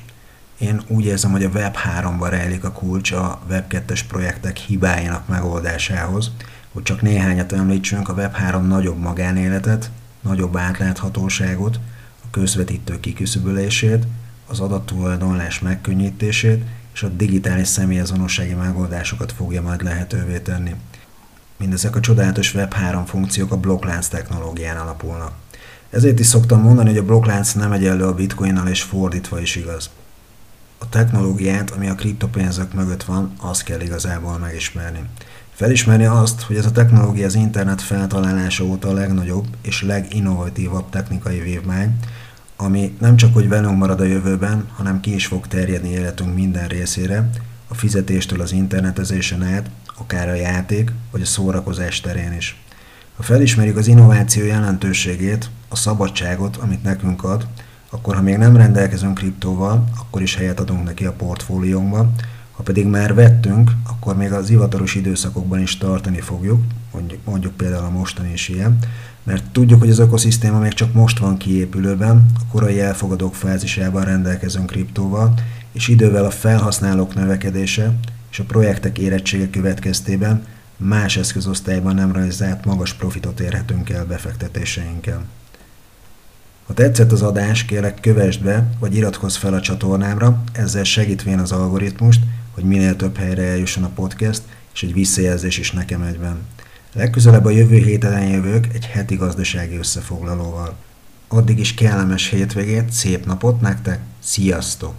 Én 0.58 0.82
úgy 0.86 1.04
érzem, 1.04 1.30
hogy 1.30 1.44
a 1.44 1.50
Web3-ban 1.50 2.26
rejlik 2.30 2.64
a 2.64 2.72
kulcs 2.72 3.12
a 3.12 3.40
Web2-es 3.50 4.00
projektek 4.08 4.56
hibáinak 4.56 5.28
megoldásához, 5.28 6.30
hogy 6.72 6.82
csak 6.82 7.02
néhányat 7.02 7.52
említsünk, 7.52 8.08
a 8.08 8.14
Web3 8.14 8.66
nagyobb 8.66 8.98
magánéletet, 8.98 9.90
nagyobb 10.20 10.56
átláthatóságot, 10.56 11.80
a 12.24 12.30
közvetítő 12.30 13.00
kiküszöbölését, 13.00 14.06
az 14.46 14.60
adattulajdonlás 14.60 15.60
megkönnyítését 15.60 16.64
és 16.92 17.02
a 17.02 17.08
digitális 17.08 17.68
személyazonossági 17.68 18.54
megoldásokat 18.54 19.32
fogja 19.32 19.62
majd 19.62 19.82
lehetővé 19.82 20.38
tenni. 20.38 20.74
Mindezek 21.58 21.96
a 21.96 22.00
csodálatos 22.00 22.54
Web3 22.56 23.02
funkciók 23.06 23.52
a 23.52 23.56
blokklánc 23.56 24.08
technológián 24.08 24.76
alapulnak. 24.76 25.32
Ezért 25.90 26.18
is 26.18 26.26
szoktam 26.26 26.60
mondani, 26.60 26.88
hogy 26.88 26.98
a 26.98 27.04
blokklánc 27.04 27.52
nem 27.52 27.72
egyenlő 27.72 28.04
a 28.04 28.14
bitcoinnal 28.14 28.68
és 28.68 28.82
fordítva 28.82 29.40
is 29.40 29.56
igaz. 29.56 29.90
A 30.78 30.88
technológiát, 30.88 31.70
ami 31.70 31.88
a 31.88 31.94
kriptopénzek 31.94 32.72
mögött 32.72 33.02
van, 33.02 33.32
azt 33.40 33.62
kell 33.62 33.80
igazából 33.80 34.38
megismerni. 34.38 35.00
Felismerni 35.52 36.04
azt, 36.04 36.42
hogy 36.42 36.56
ez 36.56 36.66
a 36.66 36.72
technológia 36.72 37.26
az 37.26 37.34
internet 37.34 37.82
feltalálása 37.82 38.64
óta 38.64 38.88
a 38.88 38.92
legnagyobb 38.92 39.46
és 39.62 39.82
leginnovatívabb 39.82 40.90
technikai 40.90 41.40
vívmány, 41.40 41.96
ami 42.56 42.96
nem 43.00 43.16
csak 43.16 43.34
hogy 43.34 43.48
velünk 43.48 43.78
marad 43.78 44.00
a 44.00 44.04
jövőben, 44.04 44.68
hanem 44.72 45.00
ki 45.00 45.14
is 45.14 45.26
fog 45.26 45.46
terjedni 45.46 45.88
életünk 45.88 46.34
minden 46.34 46.68
részére, 46.68 47.30
a 47.68 47.74
fizetéstől 47.74 48.40
az 48.40 48.52
internetezésen 48.52 49.42
át, 49.42 49.70
akár 49.98 50.28
a 50.28 50.34
játék 50.34 50.92
vagy 51.10 51.20
a 51.20 51.24
szórakozás 51.24 52.00
terén 52.00 52.32
is. 52.32 52.60
Ha 53.16 53.22
felismerjük 53.22 53.76
az 53.76 53.86
innováció 53.86 54.44
jelentőségét, 54.44 55.50
a 55.68 55.76
szabadságot, 55.76 56.56
amit 56.56 56.82
nekünk 56.82 57.24
ad, 57.24 57.46
akkor 57.90 58.14
ha 58.14 58.22
még 58.22 58.36
nem 58.36 58.56
rendelkezünk 58.56 59.14
kriptóval, 59.14 59.88
akkor 59.98 60.22
is 60.22 60.34
helyet 60.34 60.60
adunk 60.60 60.84
neki 60.84 61.04
a 61.04 61.12
portfóliónkba, 61.12 62.10
ha 62.52 62.62
pedig 62.62 62.86
már 62.86 63.14
vettünk, 63.14 63.70
akkor 63.88 64.16
még 64.16 64.32
az 64.32 64.48
hivatalos 64.48 64.94
időszakokban 64.94 65.60
is 65.60 65.78
tartani 65.78 66.20
fogjuk, 66.20 66.62
mondjuk, 66.92 67.20
mondjuk 67.24 67.56
például 67.56 67.84
a 67.84 67.90
mostani 67.90 68.32
is 68.32 68.48
ilyen, 68.48 68.78
mert 69.22 69.44
tudjuk, 69.44 69.80
hogy 69.80 69.90
az 69.90 69.98
ökoszisztéma 69.98 70.58
még 70.58 70.72
csak 70.72 70.92
most 70.92 71.18
van 71.18 71.36
kiépülőben, 71.36 72.26
a 72.34 72.40
korai 72.50 72.80
elfogadók 72.80 73.34
fázisában 73.34 74.04
rendelkezünk 74.04 74.66
kriptóval, 74.66 75.34
és 75.76 75.88
idővel 75.88 76.24
a 76.24 76.30
felhasználók 76.30 77.14
növekedése 77.14 77.94
és 78.30 78.38
a 78.38 78.44
projektek 78.44 78.98
érettsége 78.98 79.50
következtében 79.50 80.46
más 80.76 81.16
eszközosztályban 81.16 81.94
nem 81.94 82.12
rajzált 82.12 82.64
magas 82.64 82.94
profitot 82.94 83.40
érhetünk 83.40 83.90
el 83.90 84.06
befektetéseinkkel. 84.06 85.24
Ha 86.66 86.74
tetszett 86.74 87.12
az 87.12 87.22
adás, 87.22 87.64
kérlek 87.64 88.00
kövesd 88.00 88.42
be, 88.42 88.66
vagy 88.78 88.94
iratkozz 88.94 89.36
fel 89.36 89.54
a 89.54 89.60
csatornámra, 89.60 90.42
ezzel 90.52 90.84
segítvén 90.84 91.38
az 91.38 91.52
algoritmust, 91.52 92.20
hogy 92.54 92.64
minél 92.64 92.96
több 92.96 93.16
helyre 93.16 93.42
eljusson 93.42 93.84
a 93.84 93.90
podcast, 93.94 94.42
és 94.74 94.82
egy 94.82 94.92
visszajelzés 94.92 95.58
is 95.58 95.72
nekem 95.72 96.02
egyben. 96.02 96.36
Legközelebb 96.92 97.44
a 97.44 97.50
jövő 97.50 97.76
héten 97.76 98.28
jövők 98.28 98.66
egy 98.72 98.86
heti 98.86 99.14
gazdasági 99.14 99.76
összefoglalóval. 99.76 100.76
Addig 101.28 101.58
is 101.58 101.74
kellemes 101.74 102.28
hétvégét, 102.28 102.92
szép 102.92 103.26
napot 103.26 103.60
nektek, 103.60 104.00
sziasztok! 104.20 104.94